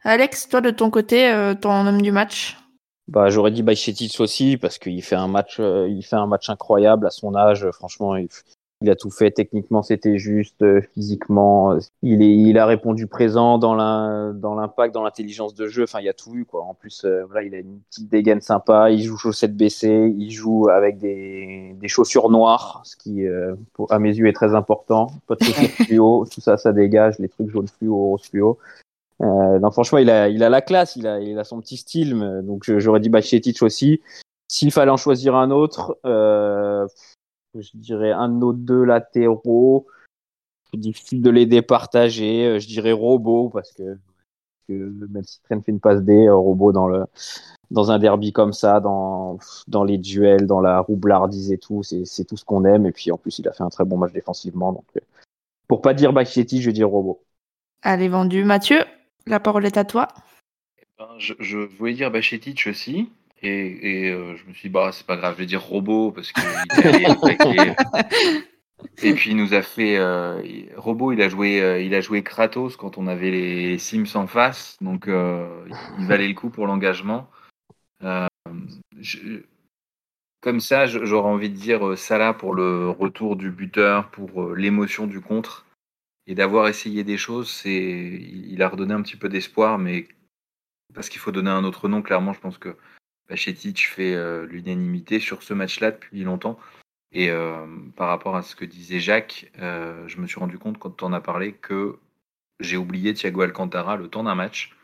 Alex, 0.03 0.49
toi 0.49 0.61
de 0.61 0.71
ton 0.71 0.89
côté, 0.89 1.29
euh, 1.29 1.53
ton 1.53 1.85
homme 1.85 2.01
du 2.01 2.11
match? 2.11 2.57
Bah, 3.07 3.29
j'aurais 3.29 3.51
dit 3.51 3.63
Bajcetic 3.63 4.19
aussi 4.19 4.57
parce 4.57 4.79
qu'il 4.79 5.03
fait 5.03 5.15
un 5.15 5.27
match, 5.27 5.57
euh, 5.59 5.87
il 5.89 6.03
fait 6.03 6.15
un 6.15 6.27
match 6.27 6.49
incroyable 6.49 7.05
à 7.05 7.11
son 7.11 7.35
âge. 7.35 7.69
Franchement, 7.71 8.15
il, 8.15 8.27
il 8.83 8.89
a 8.89 8.95
tout 8.95 9.09
fait. 9.09 9.31
Techniquement, 9.31 9.81
c'était 9.81 10.17
juste. 10.17 10.61
Euh, 10.61 10.81
physiquement, 10.93 11.77
il, 12.01 12.21
est, 12.21 12.35
il 12.35 12.57
a 12.57 12.65
répondu 12.65 13.07
présent 13.07 13.57
dans 13.57 13.73
l'impact, 13.75 14.93
dans 14.93 15.03
l'intelligence 15.03 15.55
de 15.55 15.67
jeu. 15.67 15.83
Enfin, 15.83 15.99
il 16.01 16.05
y 16.05 16.09
a 16.09 16.13
tout 16.13 16.35
eu, 16.35 16.45
quoi. 16.45 16.63
En 16.63 16.73
plus, 16.73 17.05
euh, 17.05 17.23
voilà, 17.25 17.43
il 17.43 17.55
a 17.55 17.59
une 17.59 17.79
petite 17.89 18.09
dégaine 18.09 18.41
sympa. 18.41 18.91
Il 18.91 19.01
joue 19.01 19.17
chaussettes 19.17 19.55
baissées. 19.55 20.13
Il 20.17 20.31
joue 20.31 20.69
avec 20.69 20.99
des, 20.99 21.75
des 21.79 21.87
chaussures 21.87 22.29
noires, 22.29 22.81
ce 22.83 22.97
qui, 22.97 23.25
euh, 23.25 23.55
pour, 23.73 23.91
à 23.91 23.99
mes 23.99 24.15
yeux, 24.15 24.27
est 24.27 24.33
très 24.33 24.53
important. 24.53 25.07
Pas 25.27 25.35
de 25.35 25.43
chaussures 25.43 25.69
fluo. 25.85 26.25
Tout 26.31 26.41
ça, 26.41 26.57
ça 26.57 26.73
dégage. 26.73 27.17
Les 27.19 27.29
trucs 27.29 27.49
jaunes 27.49 27.69
fluo, 27.69 27.95
rose 27.95 28.23
fluo. 28.23 28.57
Euh, 29.21 29.59
non, 29.59 29.71
franchement, 29.71 29.99
il 29.99 30.09
a, 30.09 30.27
il 30.27 30.43
a 30.43 30.49
la 30.49 30.61
classe. 30.61 30.97
Il 30.97 31.07
a, 31.07 31.19
il 31.21 31.39
a 31.39 31.45
son 31.45 31.61
petit 31.61 31.77
style. 31.77 32.13
Donc, 32.43 32.69
j'aurais 32.77 32.99
dit 32.99 33.09
Bachetic 33.09 33.61
aussi. 33.61 34.01
S'il 34.49 34.71
fallait 34.71 34.91
en 34.91 34.97
choisir 34.97 35.35
un 35.35 35.49
autre, 35.49 35.97
euh, 36.05 36.85
je 37.61 37.71
dirais 37.75 38.11
un 38.11 38.29
de 38.29 38.35
nos 38.35 38.53
deux 38.53 38.83
latéraux. 38.83 39.87
C'est 40.71 40.79
difficile 40.79 41.21
de 41.21 41.29
les 41.29 41.45
départager. 41.45 42.59
Je 42.59 42.67
dirais 42.67 42.91
Robot 42.91 43.49
parce 43.49 43.71
que, 43.73 43.97
que 44.67 44.73
même 44.73 45.23
si 45.23 45.41
Trent 45.43 45.61
fait 45.61 45.71
une 45.71 45.79
passe 45.79 46.01
D, 46.01 46.29
Robot 46.29 46.71
dans 46.71 46.87
le 46.87 47.05
dans 47.71 47.91
un 47.91 47.99
derby 47.99 48.31
comme 48.31 48.53
ça, 48.53 48.79
dans 48.79 49.37
dans 49.67 49.83
les 49.83 49.97
duels, 49.97 50.47
dans 50.47 50.61
la 50.61 50.79
roublardise 50.79 51.51
et 51.51 51.57
tout, 51.57 51.83
c'est 51.83 52.25
tout 52.25 52.37
ce 52.37 52.45
qu'on 52.45 52.65
aime. 52.65 52.85
Et 52.85 52.91
puis 52.91 53.11
en 53.11 53.17
plus, 53.17 53.39
il 53.39 53.47
a 53.47 53.53
fait 53.53 53.63
un 53.63 53.69
très 53.69 53.85
bon 53.85 53.97
match 53.97 54.13
défensivement. 54.13 54.73
Donc 54.73 54.85
pour 55.67 55.81
pas 55.81 55.93
dire 55.93 56.13
Bachetti, 56.13 56.61
je 56.61 56.71
dis 56.71 56.83
Robot. 56.83 57.23
Allez 57.81 58.09
vendu, 58.09 58.43
Mathieu. 58.43 58.79
La 59.25 59.39
parole 59.39 59.65
est 59.65 59.77
à 59.77 59.85
toi. 59.85 60.07
Ben, 60.97 61.07
je, 61.17 61.33
je 61.39 61.57
voulais 61.57 61.93
dire 61.93 62.11
Bachetic 62.11 62.65
aussi. 62.67 63.09
Et, 63.43 64.05
et 64.05 64.09
euh, 64.09 64.37
je 64.37 64.47
me 64.47 64.53
suis 64.53 64.69
dit, 64.69 64.73
bah, 64.73 64.91
c'est 64.93 65.05
pas 65.05 65.17
grave, 65.17 65.33
je 65.33 65.39
vais 65.39 65.45
dire 65.45 65.61
robot 65.61 66.11
parce 66.11 66.31
que. 66.31 66.39
et 69.03 69.13
puis 69.13 69.31
il 69.31 69.37
nous 69.37 69.53
a 69.53 69.61
fait. 69.61 69.97
Euh, 69.97 70.41
robot, 70.77 71.11
il 71.11 71.21
a, 71.21 71.27
joué, 71.27 71.61
euh, 71.61 71.81
il 71.81 71.93
a 71.93 71.99
joué 71.99 72.23
Kratos 72.23 72.77
quand 72.77 72.97
on 72.97 73.07
avait 73.07 73.31
les 73.31 73.77
Sims 73.77 74.15
en 74.15 74.27
face. 74.27 74.77
Donc 74.79 75.07
il 75.07 76.07
valait 76.07 76.29
le 76.29 76.33
coup 76.33 76.49
pour 76.49 76.67
l'engagement. 76.67 77.29
comme 80.39 80.61
ça, 80.61 80.85
j'aurais 80.85 81.29
envie 81.29 81.49
de 81.49 81.57
dire 81.57 81.97
Salah 81.97 82.33
pour 82.33 82.55
le 82.55 82.89
retour 82.89 83.35
du 83.35 83.51
buteur, 83.51 84.09
pour 84.09 84.55
l'émotion 84.55 85.05
du 85.05 85.19
contre. 85.19 85.65
Et 86.27 86.35
d'avoir 86.35 86.69
essayé 86.69 87.03
des 87.03 87.17
choses, 87.17 87.51
c'est, 87.51 87.73
il 87.73 88.63
a 88.63 88.69
redonné 88.69 88.93
un 88.93 89.01
petit 89.01 89.17
peu 89.17 89.27
d'espoir, 89.27 89.77
mais 89.77 90.07
parce 90.93 91.09
qu'il 91.09 91.19
faut 91.19 91.33
donner 91.33 91.49
un 91.49 91.65
autre 91.65 91.89
nom, 91.89 92.01
clairement, 92.01 92.31
je 92.31 92.39
pense 92.39 92.57
que 92.57 92.77
Pachetic 93.27 93.87
fait 93.87 94.13
euh, 94.13 94.45
l'unanimité 94.45 95.19
sur 95.19 95.43
ce 95.43 95.53
match-là 95.53 95.91
depuis 95.91 96.23
longtemps. 96.23 96.59
Et 97.11 97.29
euh, 97.29 97.65
par 97.95 98.09
rapport 98.09 98.35
à 98.35 98.41
ce 98.41 98.55
que 98.55 98.65
disait 98.65 98.99
Jacques, 98.99 99.51
euh, 99.59 100.07
je 100.07 100.19
me 100.19 100.27
suis 100.27 100.39
rendu 100.39 100.57
compte 100.57 100.79
quand 100.79 101.03
on 101.03 101.13
a 101.13 101.21
parlé 101.21 101.53
que 101.53 101.99
j'ai 102.59 102.77
oublié 102.77 103.13
Thiago 103.13 103.41
Alcantara 103.41 103.97
le 103.97 104.07
temps 104.07 104.23
d'un 104.23 104.35
match. 104.35 104.75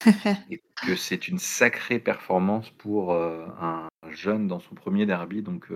et 0.50 0.62
que 0.86 0.94
c'est 0.94 1.26
une 1.26 1.40
sacrée 1.40 1.98
performance 1.98 2.70
pour 2.70 3.12
un 3.14 3.88
jeune 4.10 4.46
dans 4.46 4.60
son 4.60 4.76
premier 4.76 5.06
derby. 5.06 5.42
Donc 5.42 5.66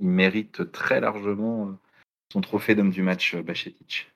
il 0.00 0.08
mérite 0.08 0.72
très 0.72 1.00
largement 1.00 1.78
son 2.32 2.40
trophée 2.40 2.74
d'homme 2.74 2.90
du 2.90 3.02
match, 3.02 3.36
Bachetic. 3.36 4.10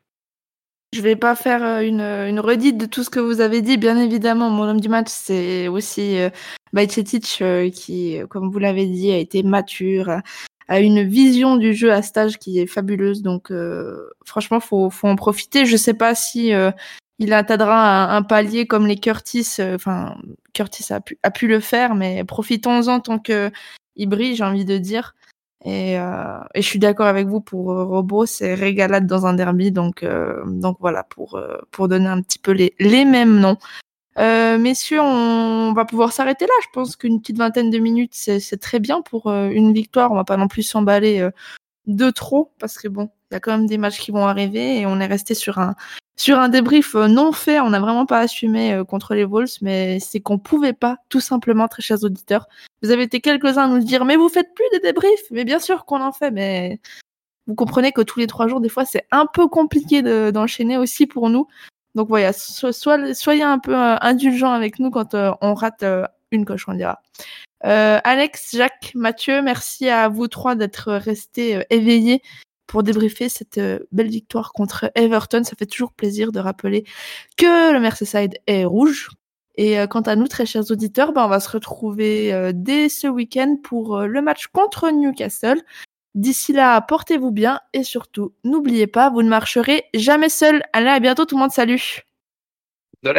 Je 0.92 1.00
vais 1.00 1.14
pas 1.14 1.36
faire 1.36 1.80
une, 1.82 2.00
une, 2.00 2.40
redite 2.40 2.78
de 2.78 2.86
tout 2.86 3.04
ce 3.04 3.10
que 3.10 3.20
vous 3.20 3.40
avez 3.40 3.62
dit. 3.62 3.76
Bien 3.76 3.96
évidemment, 3.96 4.50
mon 4.50 4.64
homme 4.64 4.80
du 4.80 4.88
match, 4.88 5.08
c'est 5.08 5.68
aussi 5.68 6.18
Bajcetic, 6.72 7.38
euh, 7.42 7.70
qui, 7.70 8.18
comme 8.28 8.50
vous 8.50 8.58
l'avez 8.58 8.86
dit, 8.86 9.10
a 9.10 9.18
été 9.18 9.42
mature, 9.42 10.20
a 10.68 10.80
une 10.80 11.02
vision 11.02 11.56
du 11.56 11.74
jeu 11.74 11.92
à 11.92 12.02
stage 12.02 12.38
qui 12.38 12.58
est 12.58 12.66
fabuleuse. 12.66 13.22
Donc, 13.22 13.50
euh, 13.50 14.10
franchement, 14.24 14.60
faut, 14.60 14.90
faut 14.90 15.08
en 15.08 15.16
profiter. 15.16 15.66
Je 15.66 15.76
sais 15.76 15.94
pas 15.94 16.14
si 16.14 16.54
euh, 16.54 16.70
il 17.18 17.32
atteindra 17.32 18.14
un, 18.14 18.22
palier 18.22 18.66
comme 18.66 18.86
les 18.86 18.96
Curtis. 18.96 19.56
Enfin, 19.60 20.16
Curtis 20.54 20.92
a 20.92 21.30
pu, 21.30 21.46
le 21.46 21.60
faire, 21.60 21.94
mais 21.94 22.24
profitons-en 22.24 23.00
tant 23.00 23.18
que 23.18 23.50
il 23.96 24.08
brille, 24.08 24.36
j'ai 24.36 24.44
envie 24.44 24.64
de 24.64 24.78
dire. 24.78 25.14
Et, 25.64 25.98
euh, 25.98 26.40
je 26.54 26.60
suis 26.60 26.78
d'accord 26.78 27.06
avec 27.06 27.28
vous 27.28 27.40
pour 27.40 27.72
euh, 27.72 27.84
Robot, 27.84 28.26
c'est 28.26 28.54
régalade 28.54 29.06
dans 29.06 29.26
un 29.26 29.34
derby, 29.34 29.70
donc 29.70 30.02
euh, 30.02 30.42
voilà 30.80 31.04
pour 31.04 31.36
euh, 31.36 31.58
donner 31.86 32.08
un 32.08 32.20
petit 32.20 32.38
peu 32.38 32.52
les 32.52 33.04
mêmes 33.04 33.38
noms. 33.38 33.58
Euh, 34.18 34.58
messieurs, 34.58 35.00
on 35.00 35.72
va 35.72 35.84
pouvoir 35.84 36.12
s'arrêter 36.12 36.46
là. 36.46 36.52
Je 36.62 36.68
pense 36.72 36.96
qu'une 36.96 37.20
petite 37.20 37.38
vingtaine 37.38 37.70
de 37.70 37.78
minutes, 37.78 38.12
c'est 38.14 38.60
très 38.60 38.80
bien 38.80 39.02
pour 39.02 39.32
une 39.32 39.72
victoire. 39.72 40.12
On 40.12 40.16
va 40.16 40.24
pas 40.24 40.36
non 40.36 40.48
plus 40.48 40.62
s'emballer 40.62 41.28
de 41.86 42.10
trop 42.10 42.52
parce 42.58 42.78
que 42.78 42.88
bon, 42.88 43.10
il 43.30 43.34
y 43.34 43.36
a 43.36 43.40
quand 43.40 43.52
même 43.52 43.66
des 43.66 43.78
matchs 43.78 43.98
qui 43.98 44.10
vont 44.10 44.26
arriver 44.26 44.78
et 44.80 44.86
on 44.86 45.00
est 45.00 45.06
resté 45.06 45.34
sur 45.34 45.58
un 45.58 45.74
sur 46.16 46.38
un 46.38 46.48
débrief 46.48 46.94
non 46.94 47.32
fait. 47.32 47.60
On 47.60 47.70
n'a 47.70 47.80
vraiment 47.80 48.06
pas 48.06 48.20
assumé 48.20 48.82
contre 48.88 49.14
les 49.14 49.24
Wolves, 49.24 49.58
mais 49.62 49.98
c'est 49.98 50.20
qu'on 50.20 50.38
pouvait 50.38 50.74
pas, 50.74 50.98
tout 51.08 51.20
simplement, 51.20 51.68
très 51.68 51.82
chers 51.82 52.04
auditeurs. 52.04 52.46
Vous 52.82 52.90
avez 52.90 53.04
été 53.04 53.20
quelques-uns 53.20 53.64
à 53.64 53.68
nous 53.68 53.82
dire, 53.82 54.04
mais 54.04 54.16
vous 54.16 54.28
faites 54.28 54.54
plus 54.54 54.66
de 54.74 54.82
débriefs. 54.82 55.24
Mais 55.30 55.44
bien 55.44 55.58
sûr 55.58 55.84
qu'on 55.86 56.02
en 56.02 56.12
fait, 56.12 56.30
mais 56.30 56.80
vous 57.46 57.54
comprenez 57.54 57.92
que 57.92 58.02
tous 58.02 58.18
les 58.20 58.26
trois 58.26 58.46
jours, 58.46 58.60
des 58.60 58.68
fois, 58.68 58.84
c'est 58.84 59.06
un 59.10 59.26
peu 59.26 59.48
compliqué 59.48 60.02
d'enchaîner 60.32 60.76
de, 60.76 60.80
aussi 60.80 61.06
pour 61.06 61.28
nous. 61.28 61.46
Donc 61.94 62.08
voilà, 62.08 62.32
soyez 62.32 63.42
un 63.42 63.58
peu 63.58 63.76
euh, 63.76 63.96
indulgents 64.00 64.52
avec 64.52 64.78
nous 64.78 64.90
quand 64.90 65.14
euh, 65.14 65.32
on 65.42 65.54
rate 65.54 65.82
euh, 65.82 66.06
une 66.30 66.44
coche, 66.44 66.66
on 66.68 66.74
dira. 66.74 67.00
Alex, 67.64 68.56
Jacques, 68.56 68.92
Mathieu, 68.94 69.40
merci 69.40 69.88
à 69.88 70.08
vous 70.08 70.26
trois 70.26 70.56
d'être 70.56 70.92
restés 70.94 71.62
éveillés 71.70 72.20
pour 72.66 72.82
débriefer 72.82 73.28
cette 73.28 73.60
belle 73.92 74.08
victoire 74.08 74.52
contre 74.52 74.90
Everton. 74.96 75.44
Ça 75.44 75.54
fait 75.56 75.66
toujours 75.66 75.92
plaisir 75.92 76.32
de 76.32 76.40
rappeler 76.40 76.82
que 77.36 77.72
le 77.72 77.78
Merseyside 77.78 78.38
est 78.48 78.64
rouge. 78.64 79.10
Et 79.54 79.76
quant 79.88 80.00
à 80.00 80.16
nous, 80.16 80.26
très 80.26 80.44
chers 80.44 80.72
auditeurs, 80.72 81.12
ben, 81.12 81.24
on 81.24 81.28
va 81.28 81.38
se 81.38 81.50
retrouver 81.50 82.52
dès 82.52 82.88
ce 82.88 83.06
week-end 83.06 83.56
pour 83.62 84.00
le 84.00 84.22
match 84.22 84.48
contre 84.48 84.90
Newcastle. 84.90 85.62
D'ici 86.14 86.52
là, 86.52 86.80
portez-vous 86.82 87.30
bien 87.30 87.60
et 87.72 87.84
surtout, 87.84 88.34
n'oubliez 88.44 88.86
pas, 88.86 89.08
vous 89.10 89.22
ne 89.22 89.28
marcherez 89.28 89.84
jamais 89.94 90.28
seul. 90.28 90.62
Allez, 90.72 90.88
à 90.88 91.00
bientôt 91.00 91.24
tout 91.24 91.36
le 91.36 91.40
monde, 91.40 91.52
salut 91.52 92.00
De 93.02 93.10